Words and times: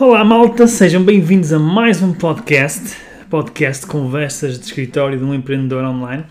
Olá 0.00 0.24
malta, 0.24 0.68
sejam 0.68 1.02
bem-vindos 1.02 1.52
a 1.52 1.58
mais 1.58 2.00
um 2.00 2.12
podcast, 2.12 2.96
podcast 3.28 3.84
Conversas 3.84 4.56
de 4.56 4.64
Escritório 4.64 5.18
de 5.18 5.24
um 5.24 5.34
Empreendedor 5.34 5.82
Online. 5.84 6.24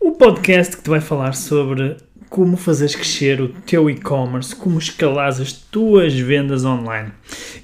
O 0.00 0.12
podcast 0.12 0.74
que 0.74 0.82
te 0.84 0.88
vai 0.88 1.02
falar 1.02 1.34
sobre 1.34 1.98
como 2.30 2.56
fazeres 2.56 2.94
crescer 2.94 3.42
o 3.42 3.48
teu 3.48 3.90
e-commerce, 3.90 4.56
como 4.56 4.78
escalar 4.78 5.28
as 5.28 5.52
tuas 5.52 6.14
vendas 6.14 6.64
online. 6.64 7.12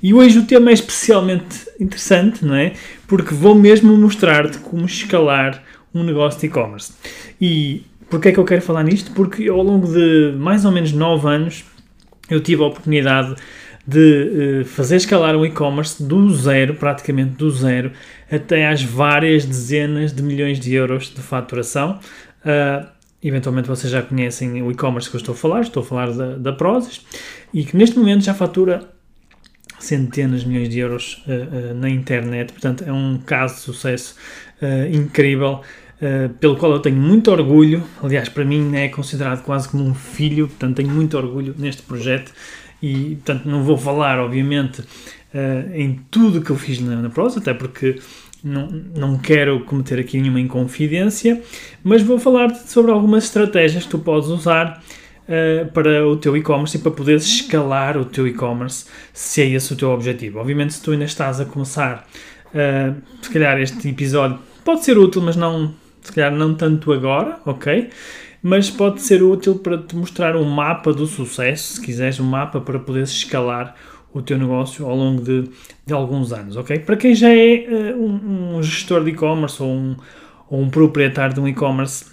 E 0.03 0.13
hoje 0.13 0.41
o 0.41 0.45
tema 0.45 0.69
é 0.69 0.75
especialmente 0.75 1.67
interessante, 1.81 2.45
não 2.45 2.55
é? 2.55 2.75
Porque 3.09 3.33
vou 3.33 3.55
mesmo 3.55 3.97
mostrar-te 3.97 4.59
como 4.59 4.85
escalar 4.85 5.65
um 5.95 6.05
negócio 6.05 6.39
de 6.39 6.47
e-commerce. 6.49 6.93
E 7.41 7.87
porquê 8.11 8.29
é 8.29 8.33
que 8.33 8.39
eu 8.39 8.45
quero 8.45 8.61
falar 8.61 8.83
nisto? 8.83 9.11
Porque 9.13 9.49
ao 9.49 9.63
longo 9.63 9.91
de 9.91 10.37
mais 10.37 10.67
ou 10.67 10.71
menos 10.71 10.93
9 10.93 11.27
anos 11.27 11.65
eu 12.29 12.43
tive 12.43 12.63
a 12.63 12.67
oportunidade 12.67 13.35
de 13.91 14.61
uh, 14.63 14.65
fazer 14.65 14.97
escalar 14.97 15.35
um 15.35 15.45
e-commerce 15.45 16.01
do 16.01 16.33
zero, 16.33 16.75
praticamente 16.75 17.33
do 17.33 17.51
zero, 17.51 17.91
até 18.31 18.69
às 18.69 18.83
várias 18.83 19.45
dezenas 19.45 20.13
de 20.13 20.23
milhões 20.23 20.61
de 20.61 20.73
euros 20.73 21.13
de 21.13 21.21
faturação. 21.21 21.99
Uh, 22.45 22.87
eventualmente 23.21 23.67
vocês 23.67 23.93
já 23.93 24.01
conhecem 24.01 24.63
o 24.63 24.71
e-commerce 24.71 25.11
que 25.11 25.17
eu 25.17 25.19
estou 25.19 25.35
a 25.35 25.37
falar, 25.37 25.63
estou 25.63 25.83
a 25.83 25.87
falar 25.87 26.13
da, 26.13 26.37
da 26.37 26.53
Prozis, 26.53 27.05
e 27.53 27.65
que 27.65 27.77
neste 27.77 27.99
momento 27.99 28.25
já 28.25 28.33
fatura 28.33 28.89
centenas 29.81 30.43
de 30.43 30.49
milhões 30.49 30.69
de 30.69 30.79
euros 30.79 31.25
uh, 31.27 31.75
na 31.75 31.91
internet, 31.91 32.53
portanto 32.53 32.85
é 32.87 32.93
um 32.93 33.19
caso 33.19 33.57
de 33.57 33.61
sucesso 33.61 34.15
incrível. 34.93 35.63
Uh, 36.01 36.31
pelo 36.35 36.57
qual 36.57 36.73
eu 36.73 36.79
tenho 36.79 36.97
muito 36.97 37.31
orgulho. 37.31 37.83
Aliás, 38.03 38.27
para 38.27 38.43
mim 38.43 38.75
é 38.75 38.89
considerado 38.89 39.43
quase 39.43 39.69
como 39.69 39.85
um 39.85 39.95
filho, 39.95 40.49
portanto, 40.49 40.77
tenho 40.77 40.89
muito 40.89 41.15
orgulho 41.15 41.55
neste 41.59 41.83
projeto 41.83 42.33
e, 42.83 43.17
portanto, 43.17 43.47
não 43.47 43.63
vou 43.63 43.77
falar, 43.77 44.19
obviamente, 44.19 44.81
uh, 44.81 45.75
em 45.75 46.01
tudo 46.11 46.41
que 46.41 46.51
eu 46.51 46.57
fiz 46.57 46.81
na, 46.81 46.97
na 46.97 47.11
prosa, 47.11 47.41
até 47.41 47.53
porque 47.53 48.01
não, 48.43 48.67
não 48.97 49.19
quero 49.19 49.61
cometer 49.61 49.99
aqui 49.99 50.21
nenhuma 50.21 50.41
inconfidência, 50.41 51.43
mas 51.85 52.03
vou 52.03 52.19
falar 52.19 52.55
sobre 52.55 52.91
algumas 52.91 53.25
estratégias 53.25 53.85
que 53.85 53.91
tu 53.91 53.99
podes 53.99 54.29
usar 54.29 54.83
uh, 55.29 55.71
para 55.73 56.07
o 56.07 56.17
teu 56.17 56.37
e-commerce 56.37 56.77
e 56.77 56.81
para 56.81 56.91
poderes 56.91 57.25
escalar 57.25 57.97
o 57.97 58.05
teu 58.05 58.27
e-commerce, 58.27 58.87
se 59.13 59.43
é 59.43 59.49
esse 59.51 59.73
o 59.73 59.77
teu 59.77 59.91
objetivo. 59.91 60.39
Obviamente, 60.39 60.75
se 60.75 60.83
tu 60.83 60.93
ainda 60.93 61.05
estás 61.05 61.41
a 61.41 61.45
começar, 61.45 62.09
uh, 62.47 62.95
se 63.21 63.31
calhar 63.31 63.61
este 63.61 63.89
episódio 63.89 64.39
pode 64.65 64.85
ser 64.85 64.97
útil, 64.97 65.23
mas 65.23 65.37
não, 65.37 65.75
se 66.03 66.13
calhar 66.13 66.33
não 66.33 66.55
tanto 66.55 66.93
agora, 66.93 67.39
ok? 67.45 67.91
Mas 68.43 68.71
pode 68.71 69.03
ser 69.03 69.23
útil 69.23 69.59
para 69.59 69.79
te 69.79 69.95
mostrar 69.95 70.37
um 70.37 70.45
mapa 70.45 70.93
do 70.93 71.07
sucesso, 71.07 71.75
se 71.75 71.81
quiseres, 71.81 72.19
um 72.19 72.25
mapa 72.25 72.61
para 72.61 72.79
poderes 72.79 73.11
escalar 73.11 73.75
o 74.13 74.21
teu 74.23 74.39
negócio 74.39 74.87
ao 74.87 74.97
longo 74.97 75.23
de, 75.23 75.51
de 75.87 75.93
alguns 75.93 76.33
anos, 76.33 76.57
ok? 76.57 76.81
Para 76.81 76.97
quem 76.97 77.15
já 77.15 77.29
é 77.29 77.67
uh, 77.69 78.03
um, 78.03 78.57
um, 78.57 78.63
gestor 78.63 79.05
de 79.05 79.11
e-commerce 79.11 79.63
ou 79.63 79.69
um, 79.69 79.97
ou 80.49 80.61
um 80.61 80.69
proprietário 80.69 81.35
de 81.35 81.41
um 81.41 81.47
e-commerce 81.47 82.07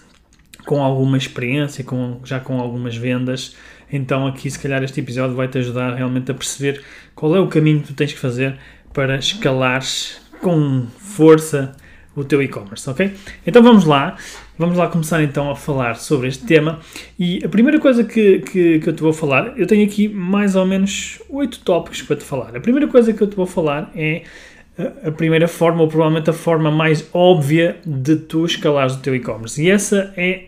com 0.65 0.83
alguma 0.83 1.17
experiência, 1.17 1.83
com, 1.83 2.19
já 2.23 2.39
com 2.39 2.59
algumas 2.59 2.95
vendas, 2.95 3.55
então 3.91 4.27
aqui 4.27 4.51
se 4.51 4.59
calhar 4.59 4.83
este 4.83 4.99
episódio 4.99 5.35
vai 5.35 5.47
te 5.47 5.57
ajudar 5.57 5.95
realmente 5.95 6.29
a 6.29 6.33
perceber 6.33 6.83
qual 7.15 7.35
é 7.35 7.39
o 7.39 7.47
caminho 7.47 7.79
que 7.79 7.87
tu 7.87 7.93
tens 7.93 8.13
que 8.13 8.19
fazer 8.19 8.57
para 8.93 9.17
escalares 9.17 10.19
com 10.41 10.85
força 10.97 11.75
o 12.15 12.23
teu 12.23 12.41
e-commerce, 12.41 12.89
ok? 12.89 13.13
Então 13.45 13.61
vamos 13.61 13.85
lá, 13.85 14.17
vamos 14.57 14.77
lá 14.77 14.87
começar 14.87 15.21
então 15.23 15.49
a 15.49 15.55
falar 15.55 15.95
sobre 15.95 16.27
este 16.27 16.45
tema 16.45 16.79
e 17.17 17.43
a 17.43 17.49
primeira 17.49 17.79
coisa 17.79 18.03
que, 18.03 18.39
que, 18.39 18.79
que 18.79 18.89
eu 18.89 18.93
te 18.93 19.01
vou 19.01 19.13
falar, 19.13 19.57
eu 19.57 19.67
tenho 19.67 19.85
aqui 19.85 20.07
mais 20.07 20.55
ou 20.55 20.65
menos 20.65 21.21
oito 21.29 21.59
tópicos 21.59 22.01
para 22.01 22.15
te 22.15 22.23
falar. 22.23 22.55
A 22.55 22.59
primeira 22.59 22.87
coisa 22.87 23.13
que 23.13 23.21
eu 23.21 23.27
te 23.27 23.35
vou 23.35 23.45
falar 23.45 23.91
é 23.95 24.23
a 25.03 25.11
primeira 25.11 25.47
forma, 25.47 25.81
ou 25.81 25.87
provavelmente 25.87 26.29
a 26.29 26.33
forma 26.33 26.69
mais 26.69 27.09
óbvia 27.13 27.77
de 27.85 28.15
tu 28.15 28.45
escalares 28.45 28.93
o 28.93 28.99
teu 28.99 29.15
e-commerce. 29.15 29.61
E 29.61 29.69
essa 29.69 30.13
é, 30.15 30.45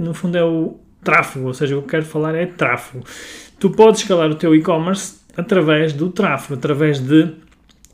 no 0.00 0.14
fundo, 0.14 0.38
é 0.38 0.44
o 0.44 0.78
tráfego, 1.02 1.48
ou 1.48 1.54
seja, 1.54 1.76
o 1.76 1.80
que 1.80 1.86
eu 1.86 1.90
quero 1.90 2.04
falar 2.04 2.34
é 2.34 2.46
tráfego. 2.46 3.04
Tu 3.58 3.70
podes 3.70 4.02
escalar 4.02 4.30
o 4.30 4.34
teu 4.36 4.54
e-commerce 4.54 5.18
através 5.36 5.92
do 5.92 6.10
tráfego, 6.10 6.54
através 6.54 7.00
de 7.00 7.28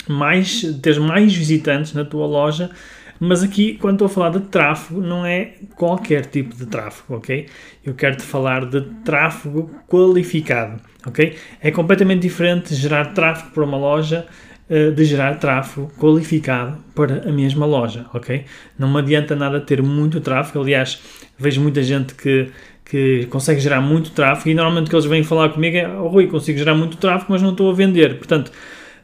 mais, 0.06 0.62
teres 0.82 0.98
mais 0.98 1.34
visitantes 1.34 1.94
na 1.94 2.04
tua 2.04 2.26
loja, 2.26 2.70
mas 3.18 3.42
aqui, 3.42 3.74
quando 3.74 3.94
estou 3.94 4.06
a 4.06 4.08
falar 4.08 4.30
de 4.30 4.40
tráfego, 4.40 5.00
não 5.00 5.24
é 5.24 5.52
qualquer 5.74 6.26
tipo 6.26 6.54
de 6.54 6.66
tráfego, 6.66 7.16
ok? 7.16 7.46
Eu 7.84 7.94
quero-te 7.94 8.22
falar 8.22 8.66
de 8.66 8.80
tráfego 9.04 9.70
qualificado, 9.88 10.80
ok? 11.06 11.36
É 11.60 11.70
completamente 11.70 12.22
diferente 12.22 12.74
gerar 12.74 13.12
tráfego 13.14 13.50
para 13.50 13.64
uma 13.64 13.76
loja 13.76 14.26
uh, 14.68 14.92
de 14.92 15.04
gerar 15.04 15.38
tráfego 15.38 15.90
qualificado 15.98 16.78
para 16.94 17.28
a 17.28 17.32
mesma 17.32 17.66
loja, 17.66 18.06
ok? 18.12 18.44
Não 18.78 18.92
me 18.92 18.98
adianta 18.98 19.34
nada 19.34 19.60
ter 19.60 19.82
muito 19.82 20.20
tráfego, 20.20 20.60
aliás, 20.60 21.00
vejo 21.38 21.60
muita 21.60 21.82
gente 21.82 22.14
que 22.14 22.50
que 22.88 23.26
consegue 23.26 23.60
gerar 23.60 23.80
muito 23.80 24.12
tráfego 24.12 24.48
e 24.50 24.54
normalmente 24.54 24.86
o 24.86 24.90
que 24.90 24.94
eles 24.94 25.06
vêm 25.06 25.24
falar 25.24 25.48
comigo 25.48 25.76
é 25.76 25.88
oh, 25.88 26.06
Rui, 26.06 26.28
consigo 26.28 26.56
gerar 26.56 26.74
muito 26.74 26.96
tráfego, 26.96 27.32
mas 27.32 27.42
não 27.42 27.50
estou 27.50 27.68
a 27.68 27.74
vender. 27.74 28.16
Portanto, 28.16 28.52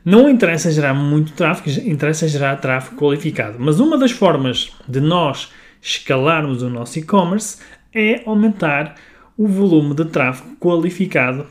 não 0.04 0.28
interessa 0.28 0.70
gerar 0.70 0.94
muito 0.94 1.32
tráfego, 1.32 1.88
interessa 1.88 2.26
gerar 2.26 2.56
tráfego 2.56 2.96
qualificado. 2.96 3.56
Mas 3.58 3.80
uma 3.80 3.96
das 3.96 4.10
formas 4.10 4.72
de 4.88 5.00
nós 5.00 5.50
escalarmos 5.80 6.62
o 6.62 6.70
nosso 6.70 6.98
e-commerce 6.98 7.58
é 7.94 8.22
aumentar 8.26 8.94
o 9.36 9.46
volume 9.46 9.94
de 9.94 10.04
tráfego 10.04 10.56
qualificado 10.56 11.46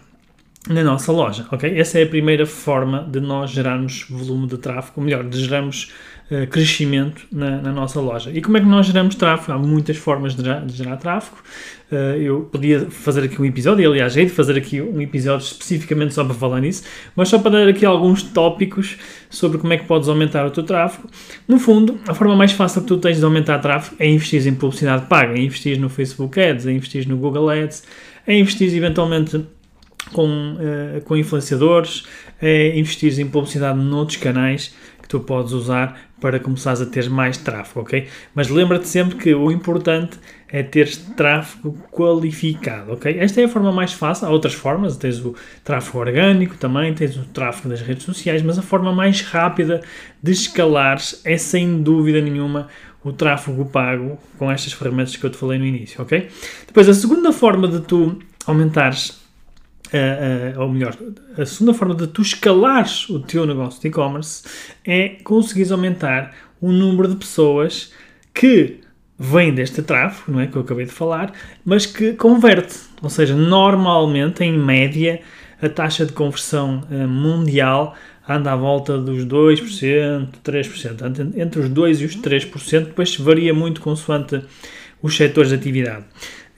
na 0.69 0.83
nossa 0.83 1.11
loja, 1.11 1.47
ok? 1.51 1.77
Essa 1.77 1.99
é 1.99 2.03
a 2.03 2.07
primeira 2.07 2.45
forma 2.45 3.07
de 3.09 3.19
nós 3.19 3.49
gerarmos 3.49 4.05
volume 4.09 4.47
de 4.47 4.57
tráfego, 4.57 4.93
ou 4.97 5.03
melhor, 5.03 5.23
de 5.23 5.39
gerarmos 5.39 5.91
uh, 6.29 6.45
crescimento 6.47 7.25
na, 7.31 7.59
na, 7.59 7.71
nossa 7.71 7.99
loja. 7.99 8.29
E 8.31 8.41
como 8.41 8.57
é 8.57 8.59
que 8.59 8.67
nós 8.67 8.85
geramos 8.85 9.15
tráfego? 9.15 9.53
Há 9.53 9.57
muitas 9.57 9.97
formas 9.97 10.35
de 10.35 10.43
de 10.43 10.73
gerar 10.73 10.97
tráfego. 10.97 11.37
Uh, 11.91 12.15
eu 12.15 12.41
podia 12.49 12.89
fazer 12.89 13.25
aqui 13.25 13.41
um 13.41 13.43
episódio, 13.43 13.85
aliás, 13.85 14.15
hei 14.15 14.23
de 14.23 14.31
fazer 14.31 14.57
aqui 14.57 14.81
um 14.81 15.01
episódio 15.01 15.43
especificamente 15.43 16.13
só 16.13 16.23
para 16.23 16.33
falar 16.33 16.61
nisso, 16.61 16.83
mas 17.13 17.27
só 17.27 17.37
para 17.37 17.51
dar 17.51 17.67
aqui 17.67 17.85
alguns 17.85 18.23
tópicos 18.23 18.97
sobre 19.29 19.57
como 19.57 19.73
é 19.73 19.77
que 19.77 19.83
podes 19.83 20.07
aumentar 20.07 20.45
o 20.45 20.51
teu 20.51 20.63
tráfego. 20.63 21.09
No 21.45 21.59
fundo, 21.59 21.99
a 22.07 22.13
forma 22.13 22.33
mais 22.33 22.53
fácil 22.53 22.83
que 22.83 22.87
tu 22.87 22.97
tens 22.97 23.17
de 23.17 23.25
aumentar 23.25 23.59
tráfego 23.59 23.97
é 23.99 24.07
investir 24.07 24.47
em 24.47 24.53
publicidade 24.53 25.05
paga, 25.07 25.33
é 25.33 25.41
investir 25.41 25.77
no 25.77 25.89
Facebook 25.89 26.39
Ads, 26.39 26.65
é 26.65 26.71
investir 26.71 27.05
no 27.09 27.17
Google 27.17 27.49
Ads, 27.49 27.83
é 28.25 28.39
investir 28.39 28.73
eventualmente 28.73 29.45
com, 30.13 30.53
uh, 30.53 31.01
com 31.01 31.17
influenciadores, 31.17 32.05
é 32.41 32.77
investir 32.79 33.19
em 33.19 33.27
publicidade 33.27 33.77
noutros 33.77 34.15
canais 34.15 34.73
que 35.01 35.09
tu 35.09 35.19
podes 35.19 35.51
usar 35.51 36.09
para 36.21 36.39
começares 36.39 36.79
a 36.79 36.85
ter 36.85 37.09
mais 37.09 37.35
tráfego, 37.37 37.81
ok? 37.81 38.07
Mas 38.33 38.47
lembra-te 38.47 38.87
sempre 38.87 39.17
que 39.17 39.33
o 39.33 39.51
importante 39.51 40.17
é 40.40 40.40
ter 40.69 40.93
tráfego 41.15 41.77
qualificado, 41.89 42.91
ok? 42.91 43.17
Esta 43.17 43.39
é 43.39 43.45
a 43.45 43.47
forma 43.47 43.71
mais 43.71 43.93
fácil, 43.93 44.27
há 44.27 44.29
outras 44.29 44.53
formas, 44.53 44.97
tens 44.97 45.17
o 45.19 45.33
tráfego 45.63 45.99
orgânico 45.99 46.57
também, 46.57 46.93
tens 46.93 47.15
o 47.15 47.23
tráfego 47.23 47.69
das 47.69 47.81
redes 47.81 48.03
sociais, 48.03 48.41
mas 48.41 48.59
a 48.59 48.61
forma 48.61 48.91
mais 48.91 49.21
rápida 49.21 49.81
de 50.21 50.31
escalares 50.31 51.21
é 51.23 51.37
sem 51.37 51.81
dúvida 51.81 52.19
nenhuma 52.19 52.67
o 53.03 53.13
tráfego 53.13 53.65
pago 53.65 54.19
com 54.37 54.51
estas 54.51 54.73
ferramentas 54.73 55.15
que 55.15 55.25
eu 55.25 55.29
te 55.29 55.37
falei 55.37 55.57
no 55.57 55.65
início, 55.65 56.01
ok? 56.01 56.27
Depois, 56.67 56.89
a 56.89 56.93
segunda 56.93 57.31
forma 57.31 57.67
de 57.67 57.79
tu 57.79 58.19
aumentares 58.45 59.21
uh, 59.91 60.57
uh, 60.57 60.61
ou 60.61 60.69
melhor, 60.69 60.95
a 61.37 61.45
segunda 61.45 61.73
forma 61.73 61.95
de 61.95 62.07
tu 62.07 62.21
escalares 62.21 63.09
o 63.09 63.19
teu 63.19 63.45
negócio 63.45 63.81
de 63.81 63.87
e-commerce 63.87 64.43
é 64.85 65.17
conseguires 65.23 65.71
aumentar 65.71 66.35
o 66.59 66.71
número 66.71 67.07
de 67.07 67.15
pessoas 67.15 67.93
que 68.33 68.80
vêm 69.21 69.53
deste 69.53 69.83
tráfego, 69.83 70.31
não 70.31 70.39
é, 70.39 70.47
que 70.47 70.55
eu 70.55 70.63
acabei 70.63 70.85
de 70.85 70.91
falar, 70.91 71.31
mas 71.63 71.85
que 71.85 72.13
converte. 72.13 72.75
Ou 73.03 73.09
seja, 73.09 73.35
normalmente, 73.35 74.43
em 74.43 74.57
média, 74.57 75.21
a 75.61 75.69
taxa 75.69 76.07
de 76.07 76.11
conversão 76.11 76.83
uh, 76.89 77.07
mundial 77.07 77.95
anda 78.27 78.51
à 78.51 78.55
volta 78.55 78.97
dos 78.97 79.23
2%, 79.23 80.27
3%, 80.43 81.33
entre 81.37 81.59
os 81.59 81.69
2% 81.69 81.99
e 81.99 82.05
os 82.05 82.17
3%, 82.17 82.85
depois 82.85 83.15
varia 83.15 83.53
muito 83.53 83.79
consoante 83.79 84.41
os 85.03 85.15
setores 85.15 85.49
de 85.49 85.55
atividade. 85.55 86.05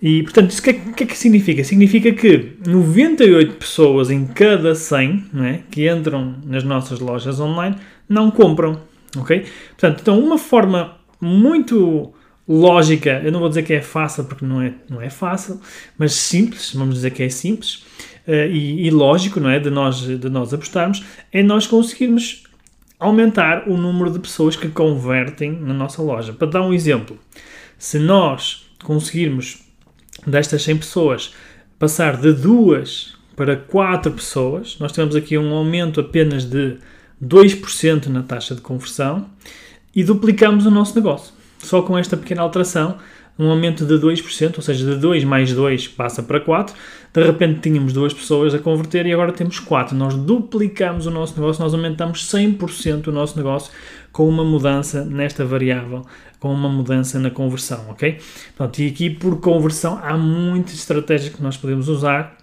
E, 0.01 0.23
portanto, 0.23 0.51
isso 0.51 0.61
o 0.61 0.63
que, 0.63 0.69
é, 0.69 0.73
que, 0.73 1.03
é 1.03 1.05
que 1.05 1.17
significa? 1.17 1.63
Significa 1.65 2.13
que 2.13 2.53
98 2.65 3.55
pessoas 3.55 4.09
em 4.09 4.25
cada 4.25 4.73
100 4.73 5.25
não 5.33 5.43
é, 5.43 5.59
que 5.69 5.89
entram 5.89 6.35
nas 6.45 6.63
nossas 6.63 6.99
lojas 6.99 7.41
online 7.41 7.75
não 8.07 8.31
compram, 8.31 8.79
ok? 9.17 9.45
Portanto, 9.69 9.99
então 10.01 10.19
uma 10.19 10.37
forma 10.37 10.97
muito 11.19 12.13
lógica, 12.47 13.21
eu 13.23 13.31
não 13.31 13.39
vou 13.39 13.49
dizer 13.49 13.63
que 13.63 13.73
é 13.73 13.81
fácil 13.81 14.25
porque 14.25 14.45
não 14.45 14.61
é, 14.61 14.73
não 14.89 15.01
é 15.01 15.09
fácil, 15.09 15.59
mas 15.97 16.13
simples, 16.13 16.73
vamos 16.73 16.95
dizer 16.95 17.11
que 17.11 17.23
é 17.23 17.29
simples 17.29 17.85
uh, 18.27 18.47
e, 18.51 18.85
e, 18.87 18.91
lógico, 18.91 19.39
não 19.39 19.49
é, 19.49 19.59
de 19.59 19.69
nós, 19.69 20.01
de 20.01 20.29
nós 20.29 20.53
apostarmos, 20.53 21.03
é 21.31 21.41
nós 21.41 21.67
conseguirmos 21.67 22.43
aumentar 22.99 23.67
o 23.67 23.77
número 23.77 24.11
de 24.11 24.19
pessoas 24.19 24.55
que 24.55 24.67
convertem 24.69 25.51
na 25.51 25.73
nossa 25.73 26.01
loja. 26.01 26.33
Para 26.33 26.47
dar 26.47 26.61
um 26.61 26.73
exemplo, 26.73 27.17
se 27.77 27.99
nós 27.99 28.65
conseguirmos 28.83 29.61
destas 30.25 30.63
100 30.63 30.77
pessoas 30.77 31.33
passar 31.77 32.17
de 32.17 32.31
duas 32.31 33.13
para 33.35 33.57
4 33.57 34.11
pessoas, 34.11 34.77
nós 34.79 34.91
temos 34.91 35.15
aqui 35.15 35.37
um 35.37 35.53
aumento 35.53 35.99
apenas 35.99 36.45
de 36.45 36.77
2% 37.21 38.07
na 38.07 38.23
taxa 38.23 38.55
de 38.55 38.61
conversão 38.61 39.29
e 39.95 40.03
duplicamos 40.03 40.65
o 40.65 40.71
nosso 40.71 40.95
negócio. 40.95 41.33
Só 41.65 41.81
com 41.81 41.97
esta 41.97 42.15
pequena 42.15 42.41
alteração, 42.41 42.97
um 43.37 43.49
aumento 43.49 43.85
de 43.85 43.95
2%, 43.95 44.57
ou 44.57 44.61
seja, 44.61 44.85
de 44.85 44.99
2 44.99 45.23
mais 45.23 45.53
2 45.53 45.87
passa 45.89 46.21
para 46.21 46.39
4. 46.39 46.75
De 47.13 47.23
repente 47.23 47.61
tínhamos 47.61 47.93
duas 47.93 48.13
pessoas 48.13 48.53
a 48.53 48.59
converter 48.59 49.05
e 49.05 49.13
agora 49.13 49.31
temos 49.31 49.59
4. 49.59 49.95
Nós 49.95 50.13
duplicamos 50.15 51.07
o 51.07 51.11
nosso 51.11 51.39
negócio, 51.39 51.63
nós 51.63 51.73
aumentamos 51.73 52.31
100% 52.31 53.07
o 53.07 53.11
nosso 53.11 53.37
negócio 53.37 53.71
com 54.11 54.29
uma 54.29 54.43
mudança 54.43 55.03
nesta 55.03 55.43
variável, 55.43 56.05
com 56.39 56.53
uma 56.53 56.69
mudança 56.69 57.19
na 57.19 57.31
conversão, 57.31 57.85
ok? 57.89 58.19
Pronto, 58.55 58.79
e 58.79 58.87
aqui 58.87 59.09
por 59.09 59.39
conversão 59.39 59.99
há 60.03 60.15
muitas 60.15 60.75
estratégias 60.75 61.33
que 61.33 61.41
nós 61.41 61.57
podemos 61.57 61.87
usar 61.87 62.37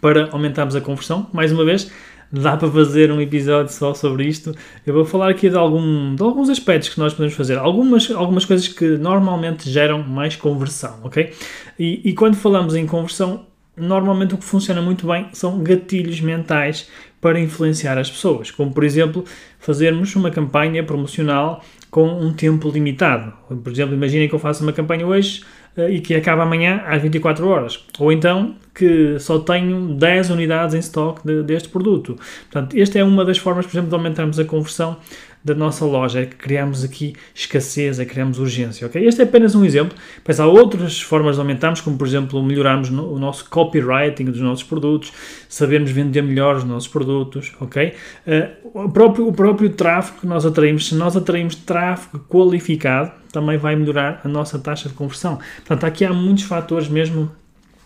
para 0.00 0.28
aumentarmos 0.32 0.76
a 0.76 0.80
conversão. 0.80 1.26
Mais 1.32 1.52
uma 1.52 1.64
vez, 1.64 1.90
dá 2.40 2.56
para 2.56 2.70
fazer 2.70 3.10
um 3.10 3.20
episódio 3.20 3.72
só 3.72 3.94
sobre 3.94 4.26
isto. 4.26 4.54
Eu 4.86 4.94
vou 4.94 5.04
falar 5.04 5.30
aqui 5.30 5.48
de, 5.48 5.56
algum, 5.56 6.14
de 6.14 6.22
alguns 6.22 6.48
aspectos 6.48 6.88
que 6.88 6.98
nós 6.98 7.12
podemos 7.14 7.34
fazer, 7.34 7.58
algumas, 7.58 8.10
algumas 8.10 8.44
coisas 8.44 8.66
que 8.68 8.98
normalmente 8.98 9.70
geram 9.70 10.02
mais 10.02 10.36
conversão, 10.36 10.98
ok? 11.04 11.32
E, 11.78 12.00
e 12.04 12.12
quando 12.12 12.34
falamos 12.36 12.74
em 12.74 12.86
conversão, 12.86 13.46
normalmente 13.76 14.34
o 14.34 14.38
que 14.38 14.44
funciona 14.44 14.82
muito 14.82 15.06
bem 15.06 15.28
são 15.32 15.62
gatilhos 15.62 16.20
mentais 16.20 16.88
para 17.20 17.40
influenciar 17.40 17.96
as 17.96 18.10
pessoas, 18.10 18.50
como 18.50 18.70
por 18.72 18.84
exemplo 18.84 19.24
fazermos 19.58 20.14
uma 20.14 20.30
campanha 20.30 20.84
promocional 20.84 21.64
com 21.94 22.08
um 22.08 22.32
tempo 22.32 22.68
limitado. 22.70 23.32
Por 23.62 23.70
exemplo, 23.70 23.94
imaginem 23.94 24.28
que 24.28 24.34
eu 24.34 24.38
faço 24.40 24.64
uma 24.64 24.72
campanha 24.72 25.06
hoje 25.06 25.44
uh, 25.76 25.88
e 25.88 26.00
que 26.00 26.12
acaba 26.12 26.42
amanhã 26.42 26.82
às 26.88 27.00
24 27.00 27.46
horas. 27.46 27.84
Ou 28.00 28.10
então 28.10 28.56
que 28.74 29.16
só 29.20 29.38
tenho 29.38 29.94
10 29.94 30.30
unidades 30.30 30.74
em 30.74 30.80
stock 30.80 31.24
de, 31.24 31.44
deste 31.44 31.68
produto. 31.68 32.16
Portanto, 32.50 32.76
esta 32.76 32.98
é 32.98 33.04
uma 33.04 33.24
das 33.24 33.38
formas, 33.38 33.64
por 33.64 33.74
exemplo, 33.74 33.90
de 33.90 33.94
aumentarmos 33.94 34.40
a 34.40 34.44
conversão 34.44 34.96
da 35.44 35.54
nossa 35.54 35.84
loja, 35.84 36.22
é 36.22 36.26
que 36.26 36.36
criamos 36.36 36.82
aqui 36.82 37.14
escassez, 37.34 38.00
é 38.00 38.06
que 38.06 38.12
criamos 38.12 38.38
urgência, 38.38 38.86
ok? 38.86 39.06
Este 39.06 39.20
é 39.20 39.24
apenas 39.24 39.54
um 39.54 39.62
exemplo, 39.62 39.96
mas 40.26 40.40
há 40.40 40.46
outras 40.46 41.02
formas 41.02 41.36
de 41.36 41.40
aumentarmos, 41.42 41.82
como 41.82 41.98
por 41.98 42.06
exemplo 42.06 42.42
melhorarmos 42.42 42.88
o 42.88 43.18
nosso 43.18 43.50
copywriting 43.50 44.24
dos 44.24 44.40
nossos 44.40 44.64
produtos, 44.64 45.12
sabermos 45.46 45.90
vender 45.90 46.22
melhor 46.22 46.56
os 46.56 46.64
nossos 46.64 46.88
produtos, 46.88 47.52
ok? 47.60 47.92
Uh, 48.26 48.84
o, 48.84 48.88
próprio, 48.88 49.28
o 49.28 49.32
próprio 49.34 49.68
tráfego 49.68 50.20
que 50.20 50.26
nós 50.26 50.46
atraímos, 50.46 50.88
se 50.88 50.94
nós 50.94 51.14
atraímos 51.14 51.56
tráfego 51.56 52.24
qualificado, 52.26 53.12
também 53.30 53.58
vai 53.58 53.76
melhorar 53.76 54.22
a 54.24 54.28
nossa 54.28 54.58
taxa 54.58 54.88
de 54.88 54.94
conversão. 54.94 55.38
Portanto, 55.56 55.84
aqui 55.84 56.06
há 56.06 56.12
muitos 56.12 56.44
fatores 56.44 56.88
mesmo 56.88 57.30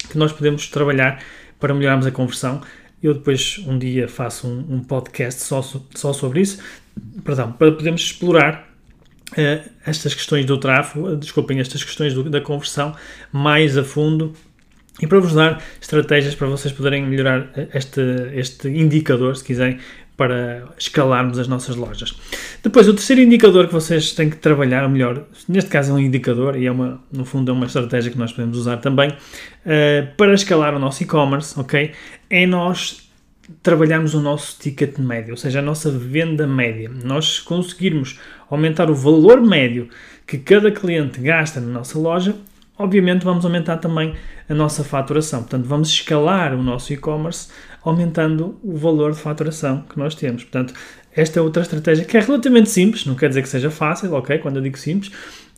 que 0.08 0.16
nós 0.16 0.32
podemos 0.32 0.69
trabalhar 0.69 1.20
para 1.58 1.75
melhorarmos 1.75 2.06
a 2.06 2.12
conversão. 2.12 2.60
Eu 3.02 3.14
depois 3.14 3.64
um 3.66 3.78
dia 3.78 4.08
faço 4.08 4.46
um, 4.46 4.76
um 4.76 4.81
podcast 4.81 5.43
só, 5.43 5.62
só 5.62 6.12
sobre 6.12 6.40
isso 6.40 6.60
perdão, 7.24 7.52
para 7.52 7.72
podermos 7.72 8.02
explorar 8.02 8.68
uh, 9.32 9.70
estas 9.84 10.14
questões 10.14 10.44
do 10.44 10.58
tráfego, 10.58 11.08
uh, 11.08 11.16
desculpem, 11.16 11.60
estas 11.60 11.82
questões 11.82 12.14
do, 12.14 12.24
da 12.24 12.40
conversão 12.40 12.94
mais 13.32 13.76
a 13.76 13.84
fundo 13.84 14.34
e 15.00 15.06
para 15.06 15.20
vos 15.20 15.32
dar 15.32 15.62
estratégias 15.80 16.34
para 16.34 16.48
vocês 16.48 16.74
poderem 16.74 17.06
melhorar 17.06 17.50
eh, 17.54 17.68
este, 17.74 18.00
este 18.34 18.68
indicador, 18.68 19.36
se 19.36 19.44
quiserem, 19.44 19.78
para 20.16 20.64
escalarmos 20.76 21.38
as 21.38 21.46
nossas 21.46 21.76
lojas. 21.76 22.12
Depois, 22.60 22.88
o 22.88 22.94
terceiro 22.94 23.22
indicador 23.22 23.68
que 23.68 23.72
vocês 23.72 24.12
têm 24.12 24.28
que 24.28 24.36
trabalhar, 24.36 24.82
ou 24.82 24.88
melhor, 24.88 25.24
neste 25.48 25.70
caso 25.70 25.92
é 25.92 25.94
um 25.94 25.98
indicador 26.00 26.56
e 26.56 26.66
é 26.66 26.72
uma, 26.72 27.00
no 27.12 27.24
fundo 27.24 27.52
é 27.52 27.54
uma 27.54 27.66
estratégia 27.66 28.10
que 28.10 28.18
nós 28.18 28.32
podemos 28.32 28.58
usar 28.58 28.78
também 28.78 29.10
uh, 29.10 30.16
para 30.16 30.34
escalar 30.34 30.74
o 30.74 30.78
nosso 30.80 31.04
e-commerce, 31.04 31.58
ok? 31.58 31.92
É 32.28 32.44
nós 32.44 33.07
trabalharmos 33.62 34.14
o 34.14 34.20
nosso 34.20 34.58
ticket 34.58 34.98
médio, 34.98 35.32
ou 35.32 35.36
seja, 35.36 35.58
a 35.58 35.62
nossa 35.62 35.90
venda 35.90 36.46
média. 36.46 36.90
Nós 37.04 37.38
conseguirmos 37.38 38.18
aumentar 38.50 38.90
o 38.90 38.94
valor 38.94 39.40
médio 39.40 39.88
que 40.26 40.38
cada 40.38 40.70
cliente 40.70 41.20
gasta 41.20 41.60
na 41.60 41.68
nossa 41.68 41.98
loja, 41.98 42.34
obviamente 42.78 43.24
vamos 43.24 43.44
aumentar 43.44 43.78
também 43.78 44.14
a 44.48 44.54
nossa 44.54 44.84
faturação. 44.84 45.40
Portanto, 45.40 45.66
vamos 45.66 45.88
escalar 45.88 46.54
o 46.54 46.62
nosso 46.62 46.92
e-commerce 46.92 47.48
aumentando 47.82 48.58
o 48.62 48.76
valor 48.76 49.12
de 49.12 49.18
faturação 49.18 49.82
que 49.88 49.98
nós 49.98 50.14
temos. 50.14 50.44
Portanto, 50.44 50.74
esta 51.14 51.38
é 51.38 51.42
outra 51.42 51.62
estratégia 51.62 52.04
que 52.04 52.16
é 52.16 52.20
relativamente 52.20 52.70
simples, 52.70 53.06
não 53.06 53.14
quer 53.14 53.28
dizer 53.28 53.42
que 53.42 53.48
seja 53.48 53.70
fácil, 53.70 54.12
ok? 54.12 54.38
Quando 54.38 54.56
eu 54.56 54.62
digo 54.62 54.78
simples, 54.78 55.10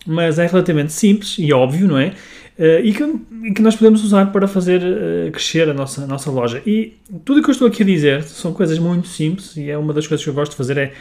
mas 0.06 0.38
é 0.38 0.47
relativamente 0.47 0.93
simples 0.93 1.37
e 1.38 1.52
óbvio, 1.52 1.87
não 1.87 1.99
é? 1.99 2.14
Uh, 2.58 2.85
e, 2.85 2.93
que, 2.93 3.02
e, 3.44 3.55
que, 3.55 3.62
nós 3.62 3.75
podemos 3.75 4.05
usar 4.05 4.26
para 4.32 4.47
fazer 4.47 4.82
uh, 4.82 5.31
crescer 5.32 5.69
a 5.69 5.73
nossa, 5.73 6.02
a 6.02 6.06
nossa 6.06 6.31
loja. 6.31 6.62
E 6.67 6.99
tudo 7.25 7.41
o 7.41 7.43
que 7.43 7.49
eu 7.49 7.52
estou 7.52 7.67
aqui 7.67 7.82
a 7.82 7.87
dizer 7.87 8.23
são 8.25 8.52
coisas 8.52 8.79
muito 8.79 9.08
simples 9.08 9.56
e 9.56 9.70
é 9.70 9.79
uma 9.79 9.94
das 9.94 10.06
coisas 10.06 10.23
que 10.23 10.29
eu 10.29 10.35
gosto 10.35 10.50
de 10.50 10.58
fazer 10.58 10.76
é 10.76 10.93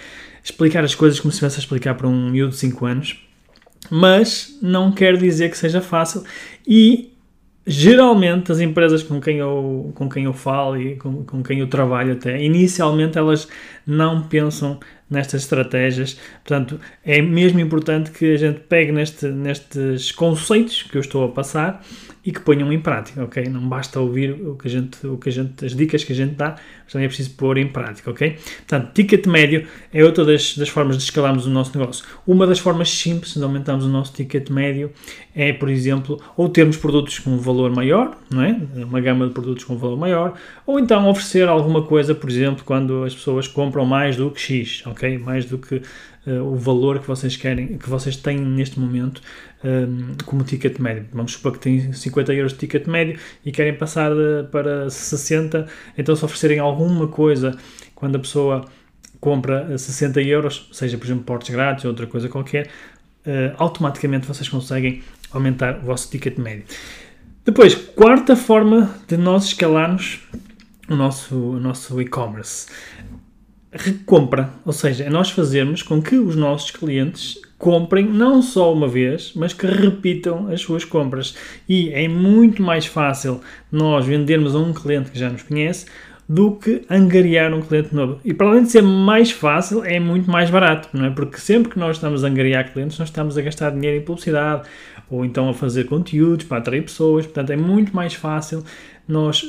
explicar 0.41 0.83
as 0.85 0.95
coisas 0.95 1.19
como 1.19 1.31
se 1.31 1.35
estivesse 1.35 1.57
a 1.57 1.59
explicar 1.59 1.95
para 1.95 2.07
um 2.07 2.29
miúdo 2.29 2.51
de 2.51 2.57
5 2.57 2.85
anos, 2.85 3.27
mas 3.89 4.57
não 4.61 4.91
quer 4.91 5.17
dizer 5.17 5.49
que 5.49 5.57
seja 5.57 5.81
fácil 5.81 6.23
e 6.65 7.11
geralmente 7.67 8.51
as 8.51 8.59
empresas 8.59 9.03
com 9.03 9.19
quem 9.19 9.37
eu, 9.37 9.91
com 9.95 10.09
quem 10.09 10.23
eu 10.23 10.33
falo 10.33 10.79
e 10.81 10.95
com, 10.95 11.23
com 11.23 11.43
quem 11.43 11.59
eu 11.59 11.67
trabalho 11.67 12.13
até, 12.13 12.41
inicialmente 12.41 13.17
elas 13.17 13.47
não 13.85 14.23
pensam 14.23 14.79
nestas 15.09 15.41
estratégias. 15.41 16.17
Portanto, 16.43 16.79
é 17.03 17.21
mesmo 17.21 17.59
importante 17.59 18.11
que 18.11 18.33
a 18.33 18.37
gente 18.37 18.59
pegue 18.61 18.91
neste, 18.91 19.27
nestes 19.27 20.11
conceitos 20.11 20.83
que 20.83 20.95
eu 20.95 21.01
estou 21.01 21.25
a 21.25 21.29
passar 21.29 21.83
e 22.25 22.31
que 22.31 22.41
ponham 22.41 22.71
em 22.71 22.79
prática, 22.79 23.23
ok? 23.23 23.45
Não 23.45 23.67
basta 23.67 23.99
ouvir 23.99 24.31
o 24.31 24.55
que 24.55 24.67
a 24.67 24.71
gente, 24.71 25.07
o 25.07 25.17
que 25.17 25.29
a 25.29 25.31
gente, 25.31 25.65
as 25.65 25.75
dicas 25.75 26.03
que 26.03 26.11
a 26.11 26.15
gente 26.15 26.35
dá, 26.35 26.57
mas 26.83 26.91
também 26.91 27.05
é 27.05 27.07
preciso 27.07 27.31
pôr 27.31 27.57
em 27.57 27.67
prática, 27.67 28.11
ok? 28.11 28.37
Portanto, 28.57 28.93
ticket 28.93 29.25
médio 29.25 29.65
é 29.93 30.03
outra 30.03 30.25
das, 30.25 30.57
das 30.57 30.69
formas 30.69 30.97
de 30.97 31.03
escalarmos 31.03 31.45
o 31.45 31.49
nosso 31.49 31.77
negócio. 31.77 32.05
Uma 32.27 32.45
das 32.45 32.59
formas 32.59 32.89
simples 32.89 33.33
de 33.33 33.43
aumentarmos 33.43 33.85
o 33.85 33.89
nosso 33.89 34.13
ticket 34.13 34.49
médio 34.49 34.91
é, 35.39 35.53
por 35.53 35.69
exemplo, 35.69 36.21
ou 36.35 36.49
termos 36.49 36.75
produtos 36.75 37.17
com 37.17 37.37
valor 37.37 37.73
maior, 37.73 38.17
não 38.29 38.43
é? 38.43 38.59
Uma 38.83 38.99
gama 38.99 39.25
de 39.25 39.33
produtos 39.33 39.63
com 39.63 39.77
valor 39.77 39.97
maior, 39.97 40.33
ou 40.65 40.77
então 40.77 41.07
oferecer 41.07 41.47
alguma 41.47 41.81
coisa, 41.83 42.13
por 42.13 42.29
exemplo, 42.29 42.65
quando 42.65 43.05
as 43.05 43.15
pessoas 43.15 43.47
compram 43.47 43.85
mais 43.85 44.17
do 44.17 44.29
que 44.31 44.41
X, 44.41 44.85
ok? 44.85 45.17
Mais 45.17 45.45
do 45.45 45.57
que 45.57 45.75
uh, 45.75 46.43
o 46.43 46.57
valor 46.57 46.99
que 46.99 47.07
vocês 47.07 47.37
querem, 47.37 47.77
que 47.77 47.89
vocês 47.89 48.17
têm 48.17 48.37
neste 48.37 48.77
momento 48.77 49.21
um, 49.63 50.13
como 50.25 50.43
ticket 50.43 50.77
médio. 50.77 51.05
Vamos 51.13 51.31
supor 51.31 51.53
que 51.53 51.59
têm 51.59 51.93
50 51.93 52.33
euros 52.33 52.51
de 52.51 52.59
ticket 52.59 52.85
médio 52.85 53.17
e 53.45 53.49
querem 53.53 53.73
passar 53.73 54.11
de, 54.13 54.45
para 54.51 54.89
60, 54.89 55.67
então 55.97 56.17
se 56.17 56.25
oferecerem 56.25 56.59
alguma 56.59 57.07
coisa 57.07 57.57
quando 57.95 58.17
a 58.17 58.19
pessoa 58.19 58.65
compra 59.21 59.77
60 59.77 60.21
euros, 60.21 60.67
seja 60.73 60.97
por 60.97 61.05
exemplo 61.05 61.23
portes 61.23 61.49
grátis 61.49 61.85
ou 61.85 61.91
outra 61.91 62.07
coisa 62.07 62.27
qualquer, 62.27 62.69
automaticamente 63.57 64.25
vocês 64.25 64.47
conseguem 64.47 65.03
aumentar 65.31 65.79
o 65.79 65.81
vosso 65.81 66.09
ticket 66.09 66.37
médio. 66.37 66.65
Depois, 67.45 67.73
quarta 67.73 68.35
forma 68.35 68.95
de 69.07 69.17
nós 69.17 69.45
escalarmos 69.45 70.19
o 70.89 70.95
nosso, 70.95 71.35
o 71.35 71.59
nosso 71.59 72.01
e-commerce 72.01 72.67
recompra, 73.71 74.49
ou 74.65 74.73
seja, 74.73 75.03
é 75.03 75.09
nós 75.09 75.29
fazermos 75.29 75.83
com 75.83 76.01
que 76.01 76.15
os 76.15 76.35
nossos 76.35 76.71
clientes 76.71 77.39
comprem 77.57 78.05
não 78.05 78.41
só 78.41 78.73
uma 78.73 78.87
vez, 78.87 79.33
mas 79.35 79.53
que 79.53 79.67
repitam 79.67 80.47
as 80.47 80.61
suas 80.61 80.83
compras. 80.83 81.35
E 81.67 81.89
é 81.89 82.07
muito 82.07 82.63
mais 82.63 82.85
fácil 82.85 83.41
nós 83.71 84.05
vendermos 84.05 84.55
a 84.55 84.59
um 84.59 84.73
cliente 84.73 85.11
que 85.11 85.19
já 85.19 85.29
nos 85.29 85.43
conhece 85.43 85.85
do 86.31 86.51
que 86.51 86.83
angariar 86.87 87.51
um 87.55 87.61
cliente 87.61 87.95
novo. 87.95 88.19
E 88.23 88.35
para 88.35 88.49
além 88.49 88.61
de 88.61 88.69
ser 88.69 88.83
mais 88.83 89.31
fácil, 89.31 89.83
é 89.83 89.99
muito 89.99 90.29
mais 90.29 90.51
barato, 90.51 90.87
não 90.93 91.05
é? 91.05 91.09
Porque 91.09 91.39
sempre 91.39 91.71
que 91.71 91.79
nós 91.79 91.97
estamos 91.97 92.23
a 92.23 92.27
angariar 92.27 92.71
clientes, 92.71 92.99
nós 92.99 93.07
estamos 93.07 93.35
a 93.35 93.41
gastar 93.41 93.71
dinheiro 93.71 93.97
em 93.97 94.01
publicidade 94.01 94.69
ou 95.09 95.25
então 95.25 95.49
a 95.49 95.55
fazer 95.55 95.85
conteúdos 95.85 96.45
para 96.45 96.59
atrair 96.59 96.83
pessoas. 96.83 97.25
Portanto, 97.25 97.49
é 97.49 97.57
muito 97.57 97.95
mais 97.95 98.13
fácil 98.13 98.63
nós, 99.07 99.43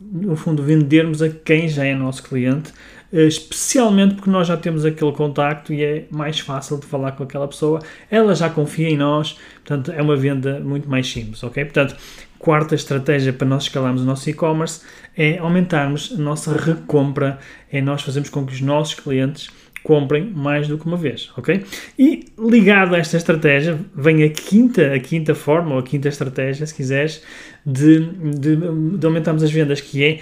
no 0.00 0.34
fundo, 0.36 0.62
vendermos 0.62 1.20
a 1.20 1.28
quem 1.28 1.68
já 1.68 1.84
é 1.84 1.94
nosso 1.94 2.22
cliente, 2.22 2.72
especialmente 3.12 4.14
porque 4.14 4.30
nós 4.30 4.48
já 4.48 4.56
temos 4.56 4.86
aquele 4.86 5.12
contacto 5.12 5.70
e 5.70 5.84
é 5.84 6.06
mais 6.10 6.40
fácil 6.40 6.80
de 6.80 6.86
falar 6.86 7.12
com 7.12 7.24
aquela 7.24 7.46
pessoa, 7.46 7.80
ela 8.10 8.34
já 8.34 8.48
confia 8.48 8.88
em 8.88 8.96
nós, 8.96 9.38
portanto, 9.56 9.92
é 9.92 10.00
uma 10.00 10.16
venda 10.16 10.60
muito 10.60 10.88
mais 10.88 11.06
simples, 11.06 11.44
ok? 11.44 11.62
Portanto, 11.66 11.94
quarta 12.38 12.74
estratégia 12.74 13.34
para 13.34 13.46
nós 13.46 13.64
escalarmos 13.64 14.00
o 14.00 14.04
nosso 14.06 14.30
e-commerce 14.30 14.80
é 15.16 15.38
aumentarmos 15.38 16.14
a 16.16 16.20
nossa 16.20 16.52
recompra, 16.52 17.38
é 17.70 17.80
nós 17.80 18.02
fazermos 18.02 18.30
com 18.30 18.44
que 18.44 18.52
os 18.52 18.60
nossos 18.60 18.94
clientes 18.94 19.48
comprem 19.86 20.28
mais 20.34 20.66
do 20.66 20.76
que 20.76 20.84
uma 20.84 20.96
vez, 20.96 21.30
ok? 21.36 21.64
E 21.96 22.24
ligado 22.36 22.96
a 22.96 22.98
esta 22.98 23.16
estratégia, 23.16 23.78
vem 23.94 24.24
a 24.24 24.28
quinta, 24.28 24.92
a 24.92 24.98
quinta 24.98 25.32
forma, 25.32 25.74
ou 25.74 25.78
a 25.78 25.82
quinta 25.84 26.08
estratégia, 26.08 26.66
se 26.66 26.74
quiseres, 26.74 27.22
de, 27.64 28.00
de, 28.00 28.56
de 28.98 29.06
aumentarmos 29.06 29.44
as 29.44 29.52
vendas, 29.52 29.80
que 29.80 30.04
é 30.04 30.20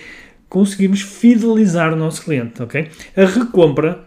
conseguirmos 0.51 1.01
fidelizar 1.01 1.95
o 1.95 1.97
nosso 1.97 2.23
cliente, 2.23 2.63
ok? 2.63 2.89
A 3.17 3.25
recompra, 3.25 4.05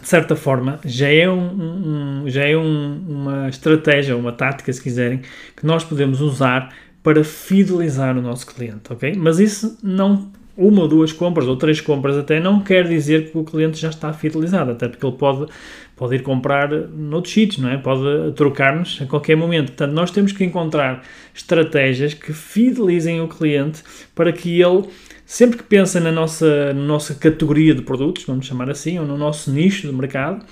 de 0.00 0.08
certa 0.08 0.34
forma, 0.34 0.80
já 0.82 1.08
é, 1.08 1.28
um, 1.28 2.22
um 2.22 2.24
já 2.26 2.44
é 2.44 2.56
um, 2.56 3.04
uma 3.06 3.48
estratégia, 3.50 4.16
uma 4.16 4.32
tática, 4.32 4.72
se 4.72 4.82
quiserem, 4.82 5.20
que 5.54 5.66
nós 5.66 5.84
podemos 5.84 6.22
usar 6.22 6.74
para 7.06 7.22
fidelizar 7.22 8.18
o 8.18 8.20
nosso 8.20 8.44
cliente, 8.44 8.92
ok? 8.92 9.14
Mas 9.16 9.38
isso 9.38 9.78
não 9.80 10.28
uma 10.56 10.82
ou 10.82 10.88
duas 10.88 11.12
compras, 11.12 11.46
ou 11.46 11.54
três 11.54 11.80
compras 11.80 12.18
até, 12.18 12.40
não 12.40 12.58
quer 12.58 12.88
dizer 12.88 13.30
que 13.30 13.38
o 13.38 13.44
cliente 13.44 13.78
já 13.78 13.90
está 13.90 14.12
fidelizado, 14.12 14.72
até 14.72 14.88
porque 14.88 15.06
ele 15.06 15.14
pode, 15.14 15.46
pode 15.94 16.16
ir 16.16 16.24
comprar 16.24 16.68
noutros 16.68 17.32
sítios, 17.32 17.62
não 17.62 17.70
é? 17.70 17.76
Pode 17.76 18.32
trocar-nos 18.34 18.98
a 19.00 19.06
qualquer 19.06 19.36
momento. 19.36 19.66
Portanto, 19.68 19.92
nós 19.92 20.10
temos 20.10 20.32
que 20.32 20.42
encontrar 20.42 21.04
estratégias 21.32 22.12
que 22.12 22.32
fidelizem 22.32 23.20
o 23.20 23.28
cliente 23.28 23.84
para 24.12 24.32
que 24.32 24.60
ele, 24.60 24.88
sempre 25.24 25.58
que 25.58 25.62
pensa 25.62 26.00
na 26.00 26.10
nossa, 26.10 26.74
na 26.74 26.82
nossa 26.82 27.14
categoria 27.14 27.72
de 27.72 27.82
produtos, 27.82 28.24
vamos 28.24 28.46
chamar 28.46 28.68
assim, 28.68 28.98
ou 28.98 29.06
no 29.06 29.16
nosso 29.16 29.52
nicho 29.52 29.86
de 29.86 29.94
mercado, 29.94 30.44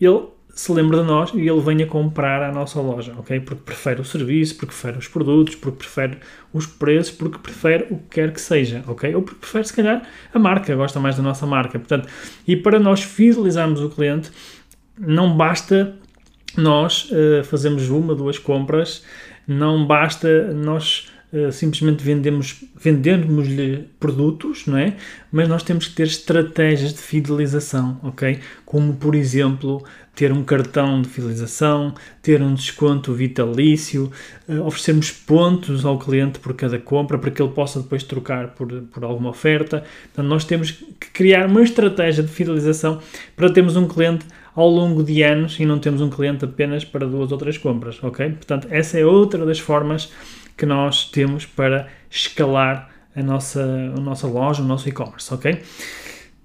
ele 0.00 0.20
se 0.58 0.72
lembra 0.72 1.02
de 1.02 1.04
nós 1.04 1.30
e 1.34 1.48
ele 1.48 1.60
venha 1.60 1.86
comprar 1.86 2.42
à 2.42 2.50
nossa 2.50 2.80
loja, 2.80 3.14
ok? 3.16 3.38
Porque 3.38 3.62
prefere 3.64 4.00
o 4.00 4.04
serviço, 4.04 4.56
porque 4.56 4.72
prefere 4.74 4.98
os 4.98 5.06
produtos, 5.06 5.54
porque 5.54 5.78
prefere 5.78 6.18
os 6.52 6.66
preços, 6.66 7.14
porque 7.14 7.38
prefere 7.38 7.84
o 7.84 7.98
que 7.98 8.08
quer 8.10 8.32
que 8.32 8.40
seja, 8.40 8.82
ok? 8.88 9.14
Ou 9.14 9.22
porque 9.22 9.38
prefere, 9.38 9.64
se 9.64 9.72
calhar, 9.72 10.02
a 10.34 10.38
marca, 10.40 10.74
gosta 10.74 10.98
mais 10.98 11.14
da 11.14 11.22
nossa 11.22 11.46
marca. 11.46 11.78
Portanto, 11.78 12.08
e 12.44 12.56
para 12.56 12.80
nós 12.80 13.04
fidelizarmos 13.04 13.80
o 13.80 13.88
cliente, 13.88 14.32
não 14.98 15.36
basta 15.36 15.94
nós 16.56 17.08
uh, 17.12 17.44
fazermos 17.44 17.88
uma, 17.88 18.12
duas 18.12 18.36
compras, 18.36 19.04
não 19.46 19.86
basta 19.86 20.52
nós 20.52 21.08
uh, 21.32 21.52
simplesmente 21.52 22.02
vendemos, 22.02 22.64
vendermos-lhe 22.76 23.88
produtos, 23.98 24.66
não 24.66 24.78
é? 24.78 24.96
Mas 25.30 25.48
nós 25.48 25.62
temos 25.62 25.88
que 25.88 25.94
ter 25.94 26.06
estratégias 26.06 26.92
de 26.92 27.00
fidelização, 27.00 28.00
ok? 28.02 28.38
Como, 28.64 28.94
por 28.94 29.14
exemplo, 29.14 29.84
ter 30.14 30.32
um 30.32 30.42
cartão 30.42 31.00
de 31.00 31.08
fidelização, 31.08 31.94
ter 32.22 32.42
um 32.42 32.54
desconto 32.54 33.12
vitalício, 33.12 34.10
uh, 34.48 34.62
oferecermos 34.66 35.10
pontos 35.10 35.84
ao 35.84 35.98
cliente 35.98 36.38
por 36.38 36.54
cada 36.54 36.78
compra 36.78 37.18
para 37.18 37.30
que 37.30 37.40
ele 37.40 37.52
possa 37.52 37.80
depois 37.80 38.02
trocar 38.02 38.48
por, 38.48 38.70
por 38.92 39.04
alguma 39.04 39.30
oferta. 39.30 39.84
Portanto, 40.04 40.26
nós 40.26 40.44
temos 40.44 40.70
que 40.70 41.10
criar 41.12 41.46
uma 41.46 41.62
estratégia 41.62 42.22
de 42.22 42.30
fidelização 42.30 43.00
para 43.36 43.50
termos 43.52 43.76
um 43.76 43.86
cliente 43.86 44.26
ao 44.58 44.68
longo 44.68 45.04
de 45.04 45.22
anos 45.22 45.56
e 45.60 45.64
não 45.64 45.78
temos 45.78 46.00
um 46.00 46.10
cliente 46.10 46.44
apenas 46.44 46.84
para 46.84 47.06
duas 47.06 47.30
ou 47.30 47.38
três 47.38 47.56
compras, 47.56 48.02
ok? 48.02 48.30
Portanto, 48.30 48.66
essa 48.70 48.98
é 48.98 49.06
outra 49.06 49.46
das 49.46 49.60
formas 49.60 50.10
que 50.58 50.66
nós 50.66 51.04
temos 51.04 51.46
para 51.46 51.86
escalar 52.10 52.90
a 53.14 53.22
nossa, 53.22 53.62
a 53.62 54.00
nossa 54.00 54.26
loja, 54.26 54.60
o 54.60 54.66
nosso 54.66 54.88
e-commerce, 54.88 55.32
ok? 55.32 55.62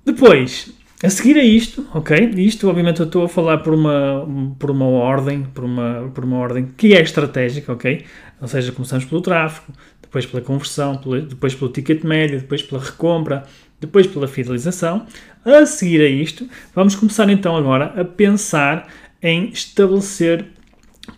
Depois, 0.06 0.72
a 1.04 1.10
seguir 1.10 1.38
a 1.38 1.44
isto, 1.44 1.86
ok? 1.94 2.32
Isto, 2.38 2.70
obviamente, 2.70 3.00
eu 3.00 3.08
estou 3.08 3.26
a 3.26 3.28
falar 3.30 3.58
por 3.58 3.74
uma, 3.74 4.26
por 4.60 4.72
uma 4.72 4.86
ordem, 4.86 5.44
por 5.44 5.64
uma, 5.64 6.12
por 6.14 6.24
uma 6.24 6.38
ordem 6.38 6.70
que 6.78 6.94
é 6.94 7.02
estratégica, 7.02 7.74
ok? 7.74 8.06
Ou 8.40 8.48
seja, 8.48 8.72
começamos 8.72 9.04
pelo 9.04 9.22
tráfego, 9.22 9.74
depois 10.02 10.26
pela 10.26 10.42
conversão, 10.42 11.02
depois 11.28 11.56
pelo 11.56 11.72
ticket 11.72 12.04
médio, 12.04 12.40
depois 12.40 12.62
pela 12.62 12.82
recompra, 12.82 13.44
depois 13.82 14.08
pela 14.08 14.28
fidelização. 14.28 15.08
A 15.44 15.66
seguir 15.66 16.02
a 16.02 16.08
isto, 16.08 16.48
vamos 16.74 16.96
começar 16.96 17.30
então 17.30 17.58
agora 17.58 18.00
a 18.00 18.06
pensar 18.06 18.88
em 19.22 19.50
estabelecer 19.50 20.46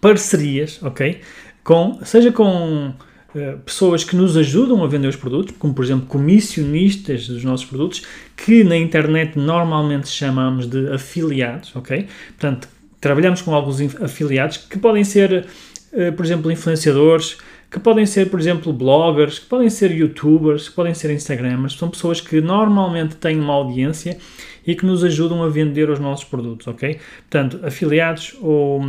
parcerias, 0.01 0.81
ok? 0.81 1.21
Com, 1.65 1.99
seja 2.05 2.31
com 2.31 2.89
uh, 2.89 3.57
pessoas 3.65 4.03
que 4.03 4.15
nos 4.15 4.37
ajudam 4.37 4.83
a 4.83 4.87
vender 4.87 5.07
os 5.07 5.15
produtos, 5.15 5.55
como 5.57 5.73
por 5.73 5.83
exemplo 5.83 6.05
comissionistas 6.05 7.27
dos 7.27 7.43
nossos 7.43 7.65
produtos, 7.65 8.03
que 8.37 8.63
na 8.63 8.77
internet 8.77 9.37
normalmente 9.37 10.07
chamamos 10.07 10.67
de 10.67 10.93
afiliados, 10.93 11.75
ok? 11.75 12.07
Portanto, 12.39 12.69
trabalhamos 13.01 13.41
com 13.41 13.53
alguns 13.53 13.81
afiliados 13.99 14.57
que 14.57 14.77
podem 14.77 15.03
ser, 15.03 15.47
uh, 15.91 16.13
por 16.13 16.23
exemplo, 16.23 16.51
influenciadores, 16.51 17.37
que 17.71 17.79
podem 17.79 18.05
ser, 18.05 18.29
por 18.29 18.39
exemplo, 18.39 18.71
bloggers, 18.71 19.39
que 19.39 19.47
podem 19.47 19.69
ser 19.69 19.91
youtubers, 19.91 20.69
que 20.69 20.75
podem 20.75 20.93
ser 20.93 21.11
instagramers, 21.11 21.73
são 21.73 21.89
pessoas 21.89 22.21
que 22.21 22.39
normalmente 22.39 23.15
têm 23.15 23.39
uma 23.39 23.53
audiência 23.53 24.19
e 24.67 24.75
que 24.75 24.85
nos 24.85 25.03
ajudam 25.03 25.41
a 25.43 25.49
vender 25.49 25.89
os 25.89 25.99
nossos 25.99 26.25
produtos, 26.25 26.67
ok? 26.67 26.99
Portanto, 27.27 27.59
afiliados 27.65 28.35
ou 28.39 28.81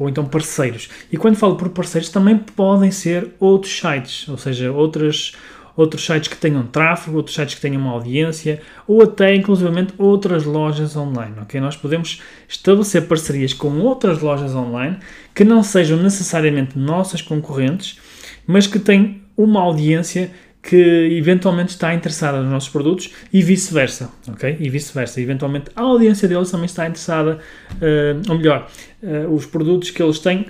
ou 0.00 0.08
então 0.08 0.24
parceiros. 0.24 0.88
E 1.12 1.18
quando 1.18 1.36
falo 1.36 1.56
por 1.56 1.68
parceiros, 1.68 2.08
também 2.08 2.38
podem 2.38 2.90
ser 2.90 3.34
outros 3.38 3.78
sites, 3.78 4.26
ou 4.30 4.38
seja, 4.38 4.72
outras, 4.72 5.32
outros 5.76 6.02
sites 6.06 6.26
que 6.26 6.38
tenham 6.38 6.66
tráfego, 6.66 7.18
outros 7.18 7.36
sites 7.36 7.54
que 7.54 7.60
tenham 7.60 7.82
uma 7.82 7.92
audiência, 7.92 8.62
ou 8.88 9.02
até, 9.02 9.34
inclusivamente, 9.34 9.92
outras 9.98 10.44
lojas 10.44 10.96
online, 10.96 11.34
ok? 11.42 11.60
Nós 11.60 11.76
podemos 11.76 12.22
estabelecer 12.48 13.06
parcerias 13.06 13.52
com 13.52 13.78
outras 13.80 14.22
lojas 14.22 14.54
online 14.54 14.96
que 15.34 15.44
não 15.44 15.62
sejam 15.62 15.98
necessariamente 15.98 16.78
nossas 16.78 17.20
concorrentes, 17.20 17.98
mas 18.46 18.66
que 18.66 18.78
têm 18.78 19.20
uma 19.36 19.60
audiência 19.60 20.30
que 20.62 20.76
eventualmente 21.16 21.70
está 21.70 21.94
interessada 21.94 22.40
nos 22.40 22.50
nossos 22.50 22.68
produtos 22.68 23.12
e 23.32 23.42
vice-versa, 23.42 24.10
ok? 24.28 24.56
E 24.60 24.68
vice-versa. 24.68 25.20
Eventualmente 25.20 25.70
a 25.74 25.82
audiência 25.82 26.28
deles 26.28 26.50
também 26.50 26.66
está 26.66 26.86
interessada, 26.86 27.38
uh, 27.72 28.30
ou 28.30 28.36
melhor, 28.36 28.70
uh, 29.02 29.34
os 29.34 29.46
produtos 29.46 29.90
que 29.90 30.02
eles 30.02 30.18
têm 30.18 30.46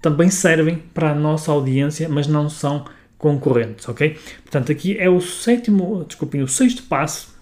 também 0.00 0.30
servem 0.30 0.76
para 0.94 1.10
a 1.10 1.14
nossa 1.14 1.52
audiência, 1.52 2.08
mas 2.08 2.26
não 2.26 2.48
são 2.48 2.86
concorrentes, 3.18 3.86
ok? 3.86 4.18
Portanto, 4.42 4.72
aqui 4.72 4.96
é 4.98 5.10
o 5.10 5.20
sétimo, 5.20 6.04
desculpem, 6.06 6.42
o 6.42 6.48
sexto 6.48 6.84
passo 6.84 7.34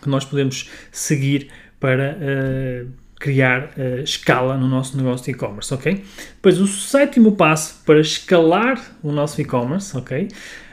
que 0.00 0.08
nós 0.08 0.24
podemos 0.24 0.70
seguir 0.90 1.48
para 1.78 2.16
uh, 2.16 2.88
criar 3.18 3.70
uh, 3.76 4.02
escala 4.02 4.56
no 4.56 4.68
nosso 4.68 4.96
negócio 4.96 5.24
de 5.24 5.32
e-commerce, 5.32 5.72
ok? 5.74 6.04
Depois, 6.34 6.60
o 6.60 6.66
sétimo 6.66 7.32
passo 7.32 7.82
para 7.84 8.00
escalar 8.00 8.80
o 9.02 9.10
nosso 9.10 9.40
e-commerce, 9.40 9.96
ok? 9.96 10.28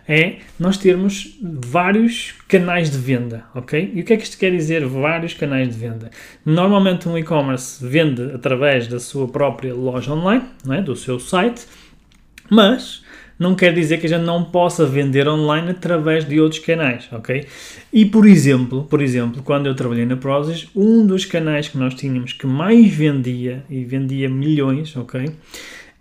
é 0.07 0.37
nós 0.59 0.77
termos 0.77 1.37
vários 1.41 2.35
canais 2.47 2.91
de 2.91 2.97
venda, 2.97 3.45
ok? 3.53 3.91
E 3.93 4.01
o 4.01 4.03
que 4.03 4.13
é 4.13 4.17
que 4.17 4.23
isto 4.23 4.37
quer 4.37 4.51
dizer, 4.51 4.85
vários 4.85 5.33
canais 5.33 5.69
de 5.69 5.75
venda? 5.75 6.11
Normalmente 6.45 7.09
um 7.09 7.17
e-commerce 7.17 7.85
vende 7.85 8.21
através 8.33 8.87
da 8.87 8.99
sua 8.99 9.27
própria 9.27 9.73
loja 9.73 10.13
online, 10.13 10.45
não 10.63 10.75
é? 10.75 10.81
do 10.81 10.95
seu 10.95 11.19
site, 11.19 11.65
mas 12.49 13.03
não 13.37 13.55
quer 13.55 13.73
dizer 13.73 13.99
que 13.99 14.05
a 14.05 14.09
gente 14.09 14.23
não 14.23 14.43
possa 14.43 14.85
vender 14.85 15.27
online 15.27 15.71
através 15.71 16.25
de 16.25 16.39
outros 16.39 16.59
canais, 16.59 17.07
ok? 17.11 17.45
E 17.91 18.05
por 18.05 18.25
exemplo, 18.25 18.83
por 18.83 19.01
exemplo, 19.01 19.43
quando 19.43 19.67
eu 19.67 19.75
trabalhei 19.75 20.05
na 20.05 20.15
Prozis, 20.15 20.67
um 20.75 21.05
dos 21.05 21.25
canais 21.25 21.67
que 21.67 21.77
nós 21.77 21.93
tínhamos 21.93 22.33
que 22.33 22.47
mais 22.47 22.87
vendia 22.87 23.63
e 23.69 23.83
vendia 23.83 24.29
milhões, 24.29 24.95
ok? 24.95 25.31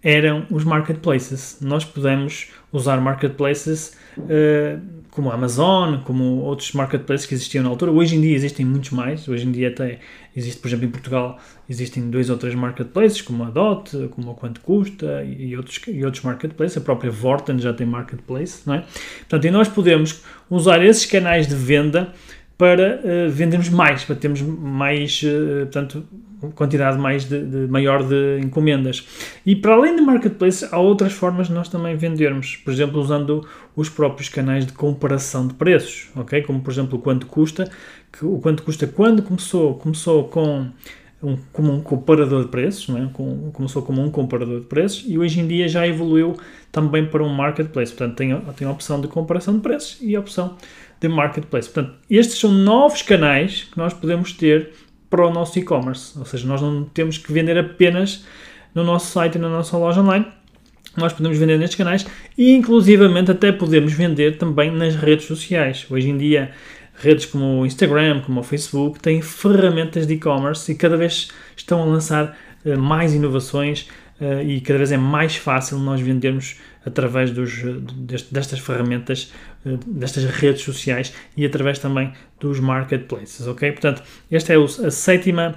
eram 0.04 0.46
os 0.50 0.64
marketplaces. 0.64 1.56
Nós 1.62 1.82
podemos 1.82 2.48
usar 2.75 3.00
marketplaces 3.00 3.97
uh, 4.19 4.81
como 5.11 5.31
a 5.31 5.35
Amazon, 5.35 5.99
como 5.99 6.40
outros 6.40 6.73
marketplaces 6.73 7.25
que 7.25 7.35
existiam 7.35 7.62
na 7.62 7.71
altura. 7.71 7.93
Hoje 7.93 8.16
em 8.16 8.21
dia 8.21 8.35
existem 8.35 8.66
muitos 8.66 8.90
mais. 8.90 9.28
Hoje 9.28 9.47
em 9.47 9.52
dia 9.52 9.69
até 9.69 10.00
existe, 10.35 10.61
por 10.61 10.66
exemplo, 10.66 10.87
em 10.87 10.90
Portugal, 10.90 11.38
existem 11.71 12.11
dois 12.11 12.28
ou 12.28 12.37
três 12.37 12.52
marketplaces, 12.57 13.23
como 13.23 13.45
a 13.45 13.50
Dot, 13.50 14.09
como 14.09 14.33
a 14.33 14.35
Quanto 14.35 14.61
Custa 14.61 15.23
e 15.23 15.57
outros, 15.57 15.81
e 15.87 16.04
outros 16.04 16.25
marketplaces. 16.25 16.76
A 16.76 16.81
própria 16.81 17.12
Vorten 17.12 17.61
já 17.61 17.73
tem 17.73 17.87
marketplace, 17.87 18.62
não 18.66 18.75
é? 18.75 18.85
Portanto, 19.21 19.45
e 19.45 19.50
nós 19.52 19.69
podemos 19.69 20.21
usar 20.50 20.85
esses 20.85 21.07
canais 21.07 21.47
de 21.47 21.54
venda 21.54 22.12
para 22.56 23.00
uh, 23.02 23.30
vendermos 23.30 23.68
mais, 23.68 24.04
para 24.04 24.16
termos 24.16 24.40
mais, 24.40 25.23
uh, 25.23 25.61
portanto, 25.61 26.06
quantidade 26.54 26.99
mais 26.99 27.25
de, 27.25 27.42
de, 27.44 27.66
maior 27.68 28.02
de 28.02 28.40
encomendas. 28.42 29.06
E 29.44 29.56
para 29.56 29.75
além 29.75 29.96
de 29.96 30.02
marketplace, 30.02 30.66
há 30.70 30.78
outras 30.78 31.12
formas 31.12 31.49
de 31.49 31.54
nós 31.54 31.68
também 31.68 31.96
vendermos, 31.96 32.56
por 32.56 32.73
exemplo, 32.73 33.00
usando 33.00 33.46
os 33.75 33.88
próprios 33.88 34.28
canais 34.28 34.66
de 34.66 34.73
comparação 34.73 35.46
de 35.46 35.54
preços, 35.54 36.11
ok? 36.14 36.42
Como 36.42 36.61
por 36.61 36.70
exemplo 36.70 36.99
o 36.99 37.02
quanto 37.02 37.26
custa, 37.26 37.70
que 38.12 38.25
o 38.25 38.38
quanto 38.38 38.62
custa 38.62 38.87
quando 38.87 39.23
começou, 39.23 39.75
começou 39.75 40.25
com 40.25 40.68
um, 41.23 41.38
como 41.52 41.73
um 41.73 41.80
comparador 41.80 42.42
de 42.42 42.50
preços, 42.50 42.88
não 42.88 43.02
é? 43.02 43.08
Com, 43.12 43.50
começou 43.52 43.82
como 43.82 44.02
um 44.02 44.11
comparador 44.11 44.61
de 44.61 44.66
preços 44.66 45.04
e 45.06 45.18
hoje 45.18 45.40
em 45.40 45.46
dia 45.46 45.66
já 45.66 45.87
evoluiu 45.87 46.37
também 46.70 47.06
para 47.06 47.25
um 47.25 47.28
marketplace. 47.28 47.92
Portanto, 47.92 48.16
tem, 48.16 48.38
tem 48.56 48.68
a 48.68 48.70
opção 48.70 49.00
de 49.00 49.08
comparação 49.08 49.54
de 49.54 49.61
preços 49.61 49.99
e 50.02 50.14
a 50.14 50.20
opção 50.20 50.56
de 51.08 51.14
marketplace. 51.14 51.68
Portanto, 51.68 51.96
estes 52.08 52.38
são 52.38 52.50
novos 52.50 53.02
canais 53.02 53.64
que 53.64 53.76
nós 53.76 53.92
podemos 53.92 54.32
ter 54.32 54.73
para 55.11 55.26
o 55.26 55.32
nosso 55.32 55.58
e-commerce. 55.58 56.18
Ou 56.18 56.25
seja, 56.25 56.46
nós 56.46 56.61
não 56.61 56.84
temos 56.84 57.18
que 57.18 57.32
vender 57.32 57.56
apenas 57.58 58.25
no 58.75 58.82
nosso 58.82 59.12
site 59.12 59.37
e 59.37 59.38
na 59.38 59.49
nossa 59.49 59.76
loja 59.76 60.00
online. 60.00 60.26
Nós 60.96 61.12
podemos 61.12 61.37
vender 61.38 61.58
nestes 61.58 61.76
canais 61.76 62.06
e, 62.38 62.52
inclusivamente, 62.52 63.30
até 63.30 63.52
podemos 63.52 63.92
vender 63.92 64.38
também 64.38 64.70
nas 64.70 64.94
redes 64.96 65.26
sociais. 65.26 65.87
Hoje 65.90 66.08
em 66.08 66.16
dia, 66.16 66.52
redes 66.94 67.26
como 67.26 67.61
o 67.61 67.66
Instagram, 67.66 68.20
como 68.20 68.40
o 68.40 68.42
Facebook, 68.42 69.00
têm 69.00 69.20
ferramentas 69.20 70.06
de 70.06 70.14
e-commerce 70.14 70.70
e 70.73 70.75
cada 70.75 70.96
vez 70.96 71.28
estão 71.56 71.82
a 71.82 71.84
lançar 71.84 72.37
uh, 72.64 72.78
mais 72.78 73.12
inovações 73.12 73.88
uh, 74.20 74.42
e 74.42 74.61
cada 74.61 74.78
vez 74.78 74.92
é 74.92 74.96
mais 74.96 75.37
fácil 75.37 75.78
nós 75.78 76.00
vendermos 76.00 76.56
através 76.84 77.30
dos, 77.30 77.62
dest, 77.96 78.32
destas 78.32 78.58
ferramentas, 78.58 79.32
uh, 79.64 79.78
destas 79.86 80.24
redes 80.24 80.62
sociais 80.62 81.12
e 81.36 81.44
através 81.44 81.78
também 81.78 82.12
dos 82.38 82.60
marketplaces, 82.60 83.46
ok? 83.46 83.72
Portanto, 83.72 84.02
esta 84.30 84.52
é 84.52 84.56
a 84.56 84.90
sétima, 84.90 85.54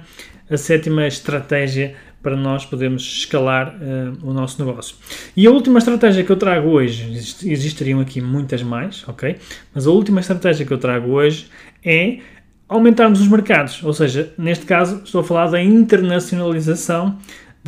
a 0.50 0.56
sétima 0.56 1.06
estratégia 1.06 1.94
para 2.22 2.36
nós 2.36 2.66
podermos 2.66 3.02
escalar 3.02 3.76
uh, 3.76 4.28
o 4.28 4.32
nosso 4.32 4.64
negócio. 4.64 4.96
E 5.36 5.46
a 5.46 5.50
última 5.50 5.78
estratégia 5.78 6.24
que 6.24 6.30
eu 6.30 6.36
trago 6.36 6.68
hoje, 6.68 7.12
existiriam 7.12 8.00
aqui 8.00 8.20
muitas 8.20 8.62
mais, 8.62 9.06
ok? 9.06 9.36
Mas 9.74 9.86
a 9.86 9.90
última 9.90 10.20
estratégia 10.20 10.66
que 10.66 10.72
eu 10.72 10.78
trago 10.78 11.10
hoje 11.12 11.46
é 11.84 12.18
aumentarmos 12.68 13.20
os 13.20 13.28
mercados, 13.28 13.82
ou 13.82 13.94
seja, 13.94 14.32
neste 14.36 14.66
caso 14.66 15.02
estou 15.02 15.22
a 15.22 15.24
falar 15.24 15.46
da 15.46 15.62
internacionalização 15.62 17.18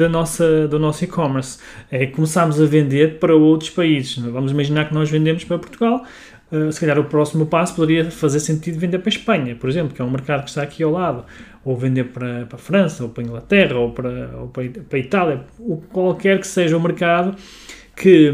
da 0.01 0.09
nossa, 0.09 0.67
do 0.67 0.79
nosso 0.79 1.05
e-commerce. 1.05 1.59
É 1.91 2.07
começarmos 2.07 2.61
a 2.61 2.65
vender 2.65 3.19
para 3.19 3.35
outros 3.35 3.71
países. 3.71 4.17
Vamos 4.17 4.51
imaginar 4.51 4.89
que 4.89 4.95
nós 4.95 5.11
vendemos 5.11 5.45
para 5.45 5.59
Portugal, 5.59 6.05
uh, 6.51 6.73
se 6.73 6.81
calhar 6.81 6.99
o 6.99 7.05
próximo 7.05 7.47
passo 7.47 7.75
poderia 7.75 8.11
fazer 8.11 8.41
sentido 8.41 8.79
vender 8.79 8.99
para 8.99 9.09
a 9.09 9.15
Espanha, 9.15 9.55
por 9.55 9.69
exemplo, 9.69 9.95
que 9.95 10.01
é 10.01 10.05
um 10.05 10.11
mercado 10.11 10.45
que 10.45 10.49
está 10.49 10.63
aqui 10.63 10.83
ao 10.83 10.91
lado 10.91 11.25
ou 11.63 11.77
vender 11.77 12.05
para, 12.05 12.47
para 12.47 12.57
a 12.57 12.59
França, 12.59 13.03
ou 13.03 13.11
para 13.11 13.23
a 13.23 13.27
Inglaterra, 13.27 13.79
ou 13.79 13.93
para, 13.93 14.31
ou 14.39 14.49
para, 14.49 14.69
para 14.89 14.99
a 14.99 15.01
Itália, 15.01 15.45
ou 15.59 15.77
qualquer 15.93 16.41
que 16.41 16.47
seja 16.47 16.75
o 16.75 16.81
mercado 16.81 17.37
que, 17.95 18.33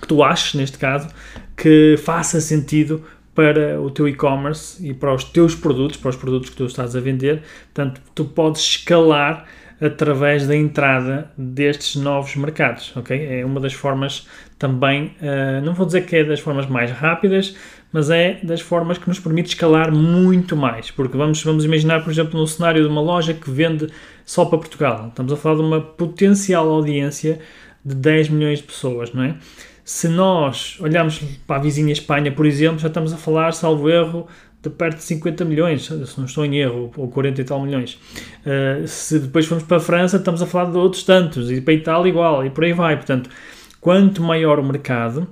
que 0.00 0.08
tu 0.08 0.22
aches, 0.22 0.54
neste 0.54 0.78
caso, 0.78 1.08
que 1.54 1.96
faça 1.98 2.40
sentido 2.40 3.04
para 3.34 3.78
o 3.80 3.90
teu 3.90 4.08
e-commerce 4.08 4.84
e 4.84 4.94
para 4.94 5.14
os 5.14 5.24
teus 5.24 5.54
produtos, 5.54 5.98
para 5.98 6.08
os 6.08 6.16
produtos 6.16 6.48
que 6.48 6.56
tu 6.56 6.64
estás 6.64 6.96
a 6.96 7.00
vender. 7.00 7.42
Portanto, 7.74 8.00
tu 8.14 8.24
podes 8.24 8.62
escalar 8.62 9.46
através 9.80 10.46
da 10.46 10.56
entrada 10.56 11.30
destes 11.36 11.96
novos 11.96 12.34
mercados, 12.36 12.92
ok? 12.96 13.40
É 13.40 13.44
uma 13.44 13.60
das 13.60 13.72
formas 13.72 14.26
também, 14.58 15.14
uh, 15.20 15.64
não 15.64 15.72
vou 15.72 15.86
dizer 15.86 16.04
que 16.04 16.16
é 16.16 16.24
das 16.24 16.40
formas 16.40 16.66
mais 16.66 16.90
rápidas, 16.90 17.54
mas 17.92 18.10
é 18.10 18.40
das 18.42 18.60
formas 18.60 18.98
que 18.98 19.08
nos 19.08 19.20
permite 19.20 19.50
escalar 19.50 19.92
muito 19.92 20.56
mais. 20.56 20.90
Porque 20.90 21.16
vamos, 21.16 21.42
vamos 21.42 21.64
imaginar, 21.64 22.02
por 22.02 22.10
exemplo, 22.10 22.38
no 22.38 22.46
cenário 22.46 22.82
de 22.82 22.88
uma 22.88 23.00
loja 23.00 23.32
que 23.32 23.50
vende 23.50 23.88
só 24.24 24.44
para 24.44 24.58
Portugal. 24.58 25.08
Estamos 25.08 25.32
a 25.32 25.36
falar 25.36 25.56
de 25.56 25.62
uma 25.62 25.80
potencial 25.80 26.68
audiência 26.68 27.38
de 27.84 27.94
10 27.94 28.28
milhões 28.30 28.58
de 28.58 28.64
pessoas, 28.64 29.12
não 29.12 29.22
é? 29.22 29.36
Se 29.84 30.06
nós 30.06 30.76
olharmos 30.80 31.18
para 31.46 31.56
a 31.56 31.58
vizinha 31.60 31.92
Espanha, 31.92 32.30
por 32.30 32.44
exemplo, 32.44 32.78
já 32.78 32.88
estamos 32.88 33.10
a 33.10 33.16
falar, 33.16 33.54
salvo 33.54 33.88
erro, 33.88 34.28
de 34.62 34.70
perto 34.70 34.96
de 34.96 35.04
50 35.04 35.44
milhões, 35.44 35.84
se 35.84 36.18
não 36.18 36.24
estou 36.24 36.44
em 36.44 36.56
erro, 36.56 36.90
ou 36.96 37.08
40 37.08 37.40
e 37.40 37.44
tal 37.44 37.62
milhões. 37.62 37.98
Uh, 38.44 38.86
se 38.86 39.18
depois 39.18 39.46
formos 39.46 39.64
para 39.64 39.76
a 39.76 39.80
França, 39.80 40.16
estamos 40.16 40.42
a 40.42 40.46
falar 40.46 40.70
de 40.70 40.76
outros 40.76 41.04
tantos, 41.04 41.50
e 41.50 41.60
para 41.60 41.72
a 41.72 41.76
Itália 41.76 42.08
igual, 42.08 42.44
e 42.44 42.50
por 42.50 42.64
aí 42.64 42.72
vai. 42.72 42.96
Portanto, 42.96 43.30
quanto 43.80 44.22
maior 44.22 44.58
o 44.58 44.64
mercado, 44.64 45.28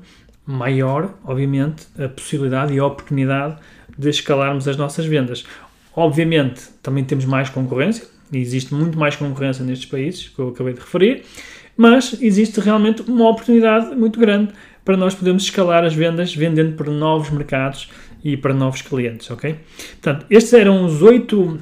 maior, 0.46 1.14
obviamente, 1.24 1.86
a 1.98 2.08
possibilidade 2.08 2.72
e 2.72 2.78
a 2.78 2.86
oportunidade 2.86 3.56
de 3.98 4.08
escalarmos 4.08 4.68
as 4.68 4.76
nossas 4.76 5.06
vendas. 5.06 5.44
Obviamente, 5.94 6.62
também 6.82 7.02
temos 7.04 7.24
mais 7.24 7.48
concorrência, 7.48 8.06
e 8.32 8.38
existe 8.38 8.74
muito 8.74 8.98
mais 8.98 9.16
concorrência 9.16 9.64
nestes 9.64 9.88
países 9.88 10.28
que 10.28 10.38
eu 10.38 10.48
acabei 10.48 10.74
de 10.74 10.80
referir, 10.80 11.24
mas 11.76 12.16
existe 12.20 12.60
realmente 12.60 13.02
uma 13.02 13.28
oportunidade 13.28 13.94
muito 13.94 14.18
grande 14.18 14.52
para 14.84 14.96
nós 14.96 15.14
podermos 15.14 15.42
escalar 15.42 15.84
as 15.84 15.94
vendas 15.94 16.34
vendendo 16.34 16.76
para 16.76 16.90
novos 16.90 17.30
mercados 17.30 17.90
e 18.24 18.36
para 18.36 18.54
novos 18.54 18.82
clientes, 18.82 19.30
ok? 19.30 19.56
Portanto, 20.00 20.26
estes 20.30 20.52
eram 20.52 20.84
os 20.84 21.02
oito 21.02 21.58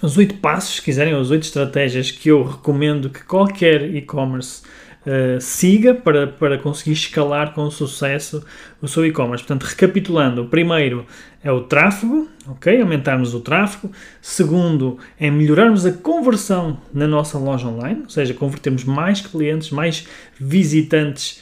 os 0.00 0.16
oito 0.16 0.36
passos, 0.36 0.76
se 0.76 0.82
quiserem, 0.82 1.14
as 1.14 1.30
oito 1.30 1.42
estratégias 1.42 2.10
que 2.10 2.28
eu 2.28 2.42
recomendo 2.42 3.10
que 3.10 3.22
qualquer 3.24 3.94
e-commerce 3.94 4.62
uh, 5.06 5.40
siga 5.40 5.94
para, 5.94 6.26
para 6.26 6.58
conseguir 6.58 6.92
escalar 6.92 7.52
com 7.52 7.70
sucesso 7.70 8.44
o 8.80 8.88
seu 8.88 9.04
e-commerce. 9.04 9.44
Portanto, 9.44 9.64
recapitulando, 9.64 10.42
o 10.42 10.48
primeiro 10.48 11.06
é 11.44 11.52
o 11.52 11.60
tráfego, 11.60 12.28
ok? 12.48 12.80
Aumentarmos 12.80 13.34
o 13.34 13.40
tráfego. 13.40 13.92
Segundo, 14.20 14.98
é 15.20 15.30
melhorarmos 15.30 15.84
a 15.84 15.92
conversão 15.92 16.78
na 16.92 17.06
nossa 17.06 17.38
loja 17.38 17.68
online, 17.68 18.02
ou 18.04 18.10
seja, 18.10 18.34
convertermos 18.34 18.84
mais 18.84 19.20
clientes, 19.20 19.70
mais 19.70 20.08
visitantes 20.40 21.40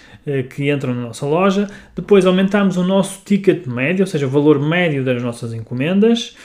que 0.48 0.70
entram 0.70 0.94
na 0.94 1.02
nossa 1.02 1.26
loja. 1.26 1.68
Depois, 1.94 2.26
aumentarmos 2.26 2.76
o 2.76 2.84
nosso 2.84 3.22
ticket 3.24 3.66
médio, 3.66 4.02
ou 4.02 4.06
seja, 4.06 4.26
o 4.26 4.30
valor 4.30 4.60
médio 4.60 5.04
das 5.04 5.22
nossas 5.22 5.52
encomendas. 5.52 6.36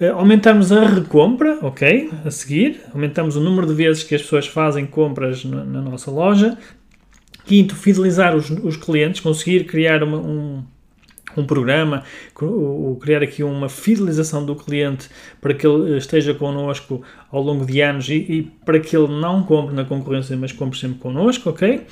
Uh, 0.00 0.14
aumentarmos 0.14 0.72
a 0.72 0.86
recompra, 0.86 1.58
ok? 1.62 2.10
A 2.24 2.30
seguir, 2.30 2.80
aumentamos 2.92 3.36
o 3.36 3.40
número 3.40 3.66
de 3.66 3.74
vezes 3.74 4.02
que 4.02 4.14
as 4.14 4.22
pessoas 4.22 4.46
fazem 4.46 4.86
compras 4.86 5.44
na, 5.44 5.62
na 5.62 5.82
nossa 5.82 6.10
loja. 6.10 6.56
Quinto, 7.44 7.76
fidelizar 7.76 8.34
os, 8.34 8.50
os 8.50 8.76
clientes, 8.76 9.20
conseguir 9.20 9.64
criar 9.64 10.02
uma, 10.02 10.18
um, 10.18 10.64
um 11.36 11.44
programa, 11.44 12.02
criar 13.00 13.22
aqui 13.22 13.42
uma 13.42 13.68
fidelização 13.68 14.44
do 14.44 14.54
cliente 14.54 15.08
para 15.40 15.54
que 15.54 15.66
ele 15.66 15.96
esteja 15.96 16.34
connosco 16.34 17.02
ao 17.30 17.42
longo 17.42 17.64
de 17.64 17.80
anos 17.80 18.08
e, 18.08 18.14
e, 18.14 18.42
para 18.64 18.80
que 18.80 18.96
ele 18.96 19.08
não 19.08 19.42
compre 19.42 19.74
na 19.74 19.84
concorrência, 19.84 20.36
mas 20.36 20.52
compre 20.52 20.78
sempre 20.78 20.98
connosco, 20.98 21.50
ok? 21.50 21.82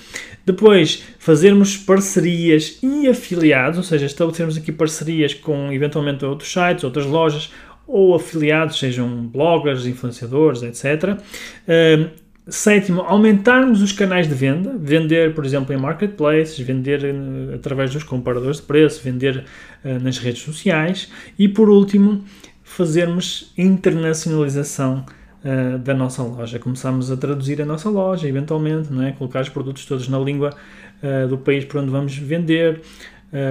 Depois, 0.45 1.05
fazermos 1.19 1.77
parcerias 1.77 2.79
e 2.83 3.09
afiliados, 3.09 3.79
ou 3.79 3.85
seja, 3.85 4.07
estabelecermos 4.07 4.57
aqui 4.57 4.73
parcerias 4.73 5.35
com 5.35 5.73
eventualmente 5.73 6.25
outros 6.25 6.53
sites, 6.53 6.85
outras 6.85 7.07
lojas, 7.07 7.51
ou 7.87 8.15
afiliados, 8.15 8.79
sejam 8.79 9.27
bloggers, 9.27 9.87
influenciadores, 9.87 10.63
etc. 10.63 11.19
sétimo, 12.49 13.03
aumentarmos 13.03 13.83
os 13.83 13.93
canais 13.93 14.29
de 14.29 14.35
venda, 14.35 14.75
vender, 14.79 15.35
por 15.35 15.45
exemplo, 15.45 15.75
em 15.75 15.79
marketplaces, 15.79 16.59
vender 16.59 17.05
uh, 17.05 17.55
através 17.55 17.93
dos 17.93 18.03
comparadores 18.03 18.57
de 18.57 18.63
preço, 18.63 19.03
vender 19.03 19.45
uh, 19.85 20.03
nas 20.03 20.19
redes 20.19 20.43
sociais 20.43 21.11
e, 21.39 21.49
por 21.49 21.69
último, 21.69 22.25
fazermos 22.63 23.53
internacionalização 23.57 25.05
uh, 25.45 25.79
da 25.79 25.95
nossa 25.95 26.23
loja. 26.23 26.59
Começamos 26.59 27.11
a 27.11 27.17
traduzir 27.17 27.61
a 27.61 27.67
nossa 27.67 27.91
loja, 27.91 28.27
eventualmente, 28.27 28.93
não 28.93 29.03
é? 29.03 29.13
colocar 29.13 29.43
os 29.43 29.49
produtos 29.49 29.85
todos 29.85 30.09
na 30.09 30.19
língua 30.19 30.51
do 31.31 31.39
país 31.39 31.65
por 31.65 31.81
onde 31.81 31.93
vamos 31.93 32.19
vender, 32.19 32.81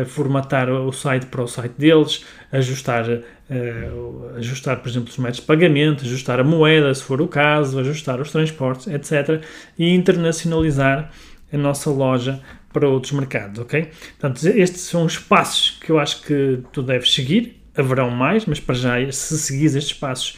formatar 0.06 0.70
o 0.70 0.92
site 0.92 1.28
para 1.28 1.42
o 1.42 1.48
site 1.48 1.76
deles, 1.78 2.26
ajustar, 2.52 3.06
uh, 3.50 4.36
ajustar, 4.38 4.78
por 4.78 4.90
exemplo, 4.90 5.10
os 5.10 5.18
métodos 5.18 5.40
de 5.42 5.46
pagamento, 5.46 6.04
ajustar 6.06 6.40
a 6.40 6.44
moeda, 6.44 6.94
se 6.94 7.04
for 7.04 7.22
o 7.22 7.28
caso, 7.28 7.80
ajustar 7.80 8.20
os 8.20 8.32
transportes, 8.32 8.88
etc. 8.88 9.44
E 9.78 9.94
internacionalizar 9.94 11.12
a 11.52 11.58
nossa 11.58 11.90
loja 11.90 12.42
para 12.72 12.88
outros 12.88 13.14
mercados, 13.14 13.60
ok? 13.60 13.90
Portanto, 14.20 14.46
estes 14.46 14.82
são 14.82 15.06
os 15.06 15.18
passos 15.18 15.80
que 15.82 15.92
eu 15.92 16.00
acho 16.00 16.22
que 16.24 16.60
tu 16.72 16.82
deves 16.84 17.14
seguir. 17.14 17.56
Haverão 17.76 18.10
mais, 18.10 18.46
mas 18.48 18.60
para 18.60 18.74
já, 18.74 19.12
se 19.12 19.38
seguires 19.38 19.76
estes 19.76 19.96
passos, 19.96 20.36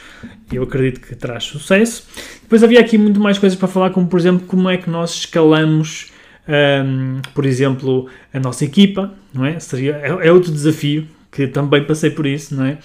eu 0.51 0.61
acredito 0.63 0.99
que 0.99 1.15
terás 1.15 1.45
sucesso. 1.45 2.05
Depois 2.41 2.61
havia 2.63 2.81
aqui 2.81 2.97
muito 2.97 3.17
mais 3.17 3.37
coisas 3.37 3.57
para 3.57 3.67
falar, 3.69 3.91
como 3.91 4.07
por 4.07 4.19
exemplo, 4.19 4.45
como 4.45 4.69
é 4.69 4.75
que 4.75 4.89
nós 4.89 5.13
escalamos 5.13 6.11
um, 6.49 7.21
por 7.33 7.45
exemplo, 7.45 8.09
a 8.33 8.39
nossa 8.39 8.65
equipa, 8.65 9.13
não 9.33 9.45
é? 9.45 9.59
Seria, 9.59 9.95
é, 9.97 10.27
é, 10.27 10.31
outro 10.31 10.51
desafio 10.51 11.07
que 11.31 11.47
também 11.47 11.85
passei 11.85 12.09
por 12.09 12.25
isso, 12.25 12.55
não 12.55 12.65
é? 12.65 12.79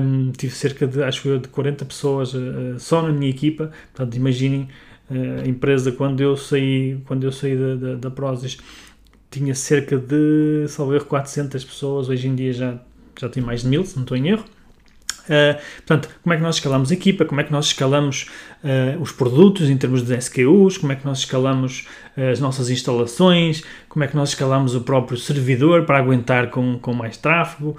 Um, 0.00 0.32
tive 0.32 0.54
cerca 0.54 0.86
de, 0.86 1.02
acho 1.02 1.28
eu, 1.28 1.38
de 1.38 1.48
40 1.48 1.84
pessoas 1.84 2.34
uh, 2.34 2.78
só 2.78 3.02
na 3.02 3.12
minha 3.12 3.30
equipa, 3.30 3.70
portanto, 3.94 4.16
imaginem 4.16 4.68
uh, 5.10 5.42
a 5.44 5.48
empresa 5.48 5.92
quando 5.92 6.20
eu 6.20 6.36
saí, 6.36 7.00
quando 7.06 7.24
eu 7.24 7.32
saí 7.32 7.56
da, 7.56 7.74
da, 7.74 7.94
da 7.94 8.10
Prozis, 8.10 8.58
tinha 9.30 9.54
cerca 9.54 9.96
de, 9.96 10.66
salvo 10.68 10.94
erro, 10.94 11.06
400 11.06 11.64
pessoas, 11.64 12.08
hoje 12.08 12.28
em 12.28 12.34
dia 12.34 12.52
já, 12.52 12.78
já 13.18 13.28
tem 13.28 13.42
mais 13.42 13.62
de 13.62 13.68
mil, 13.68 13.84
se 13.84 13.94
não 13.96 14.02
estou 14.02 14.16
em 14.16 14.28
erro. 14.28 14.44
Uh, 15.22 15.60
portanto, 15.76 16.08
como 16.22 16.32
é 16.32 16.36
que 16.36 16.42
nós 16.42 16.56
escalamos 16.56 16.90
a 16.90 16.94
equipa, 16.94 17.24
como 17.24 17.40
é 17.40 17.44
que 17.44 17.52
nós 17.52 17.66
escalamos 17.66 18.26
uh, 18.64 19.00
os 19.00 19.12
produtos 19.12 19.70
em 19.70 19.76
termos 19.76 20.02
de 20.02 20.16
SKUs, 20.16 20.78
como 20.78 20.92
é 20.92 20.96
que 20.96 21.04
nós 21.04 21.18
escalamos 21.18 21.86
uh, 22.16 22.30
as 22.32 22.40
nossas 22.40 22.70
instalações, 22.70 23.62
como 23.88 24.04
é 24.04 24.08
que 24.08 24.16
nós 24.16 24.30
escalamos 24.30 24.74
o 24.74 24.80
próprio 24.80 25.16
servidor 25.16 25.84
para 25.84 25.98
aguentar 25.98 26.50
com, 26.50 26.78
com 26.78 26.92
mais 26.92 27.16
tráfego, 27.16 27.76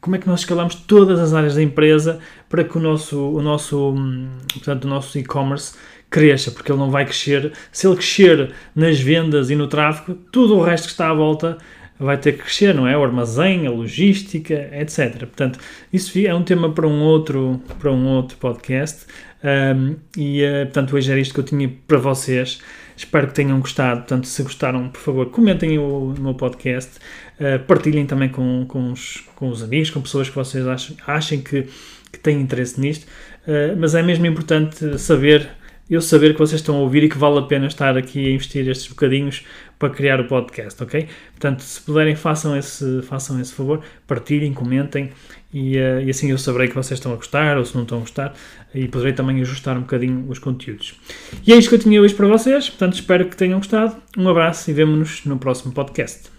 como 0.00 0.16
é 0.16 0.18
que 0.18 0.26
nós 0.26 0.40
escalamos 0.40 0.74
todas 0.74 1.20
as 1.20 1.32
áreas 1.32 1.54
da 1.54 1.62
empresa 1.62 2.18
para 2.48 2.64
que 2.64 2.76
o 2.76 2.80
nosso, 2.80 3.18
o 3.18 3.40
nosso, 3.40 3.92
hum, 3.92 4.28
portanto, 4.54 4.84
o 4.84 4.88
nosso 4.88 5.18
e-commerce 5.18 5.74
cresça, 6.10 6.50
porque 6.50 6.70
ele 6.70 6.78
não 6.78 6.90
vai 6.90 7.06
crescer. 7.06 7.52
Se 7.72 7.86
ele 7.86 7.96
crescer 7.96 8.52
nas 8.74 9.00
vendas 9.00 9.50
e 9.50 9.54
no 9.54 9.66
tráfego, 9.66 10.18
tudo 10.30 10.56
o 10.56 10.62
resto 10.62 10.84
que 10.84 10.90
está 10.90 11.08
à 11.08 11.14
volta 11.14 11.56
vai 11.98 12.16
ter 12.16 12.32
que 12.32 12.38
crescer, 12.38 12.74
não 12.74 12.86
é? 12.86 12.96
O 12.96 13.02
armazém, 13.02 13.66
a 13.66 13.70
logística, 13.70 14.54
etc. 14.72 15.18
Portanto, 15.18 15.58
isso 15.92 16.18
é 16.18 16.34
um 16.34 16.42
tema 16.42 16.70
para 16.72 16.86
um 16.86 17.02
outro, 17.02 17.60
para 17.78 17.90
um 17.90 18.06
outro 18.06 18.36
podcast. 18.38 19.06
Um, 19.44 19.96
e, 20.16 20.42
uh, 20.44 20.66
portanto, 20.66 20.96
hoje 20.96 21.10
era 21.10 21.20
isto 21.20 21.34
que 21.34 21.40
eu 21.40 21.44
tinha 21.44 21.70
para 21.86 21.98
vocês. 21.98 22.60
Espero 22.96 23.28
que 23.28 23.34
tenham 23.34 23.58
gostado. 23.60 24.00
Portanto, 24.00 24.26
se 24.26 24.42
gostaram, 24.42 24.88
por 24.88 25.00
favor, 25.00 25.30
comentem 25.30 25.78
o, 25.78 26.14
o 26.16 26.20
meu 26.20 26.34
podcast. 26.34 26.98
Uh, 27.40 27.58
partilhem 27.66 28.06
também 28.06 28.28
com, 28.28 28.64
com, 28.66 28.92
os, 28.92 29.24
com 29.34 29.48
os 29.48 29.62
amigos, 29.62 29.90
com 29.90 30.00
pessoas 30.00 30.28
que 30.28 30.34
vocês 30.34 30.66
achem, 30.66 30.96
achem 31.06 31.40
que, 31.40 31.66
que 32.12 32.18
têm 32.18 32.40
interesse 32.40 32.80
nisto. 32.80 33.04
Uh, 33.46 33.76
mas 33.76 33.94
é 33.94 34.02
mesmo 34.02 34.26
importante 34.26 34.98
saber 34.98 35.48
eu 35.94 36.00
saber 36.00 36.32
que 36.32 36.38
vocês 36.38 36.60
estão 36.60 36.76
a 36.76 36.78
ouvir 36.80 37.04
e 37.04 37.08
que 37.08 37.18
vale 37.18 37.38
a 37.38 37.42
pena 37.42 37.66
estar 37.66 37.96
aqui 37.98 38.26
a 38.26 38.30
investir 38.30 38.66
estes 38.66 38.88
bocadinhos 38.88 39.44
para 39.78 39.90
criar 39.90 40.20
o 40.20 40.24
podcast, 40.24 40.82
ok? 40.82 41.06
Portanto, 41.32 41.60
se 41.60 41.80
puderem, 41.80 42.16
façam 42.16 42.56
esse, 42.56 43.02
façam 43.02 43.38
esse 43.40 43.52
favor, 43.52 43.82
partilhem, 44.06 44.54
comentem 44.54 45.10
e, 45.52 45.76
uh, 45.76 46.00
e, 46.00 46.08
assim 46.08 46.30
eu 46.30 46.38
saberei 46.38 46.68
que 46.68 46.74
vocês 46.74 46.98
estão 46.98 47.12
a 47.12 47.16
gostar 47.16 47.58
ou 47.58 47.64
se 47.64 47.74
não 47.74 47.82
estão 47.82 47.98
a 47.98 48.00
gostar 48.00 48.34
e 48.74 48.88
poderei 48.88 49.12
também 49.12 49.40
ajustar 49.42 49.76
um 49.76 49.82
bocadinho 49.82 50.24
os 50.30 50.38
conteúdos. 50.38 50.98
E 51.46 51.52
é 51.52 51.56
isto 51.56 51.68
que 51.68 51.74
eu 51.74 51.78
tinha 51.78 52.00
hoje 52.00 52.14
para 52.14 52.26
vocês, 52.26 52.70
portanto, 52.70 52.94
espero 52.94 53.26
que 53.26 53.36
tenham 53.36 53.58
gostado. 53.58 53.94
Um 54.16 54.28
abraço 54.28 54.70
e 54.70 54.72
vemo-nos 54.72 55.26
no 55.26 55.38
próximo 55.38 55.74
podcast. 55.74 56.31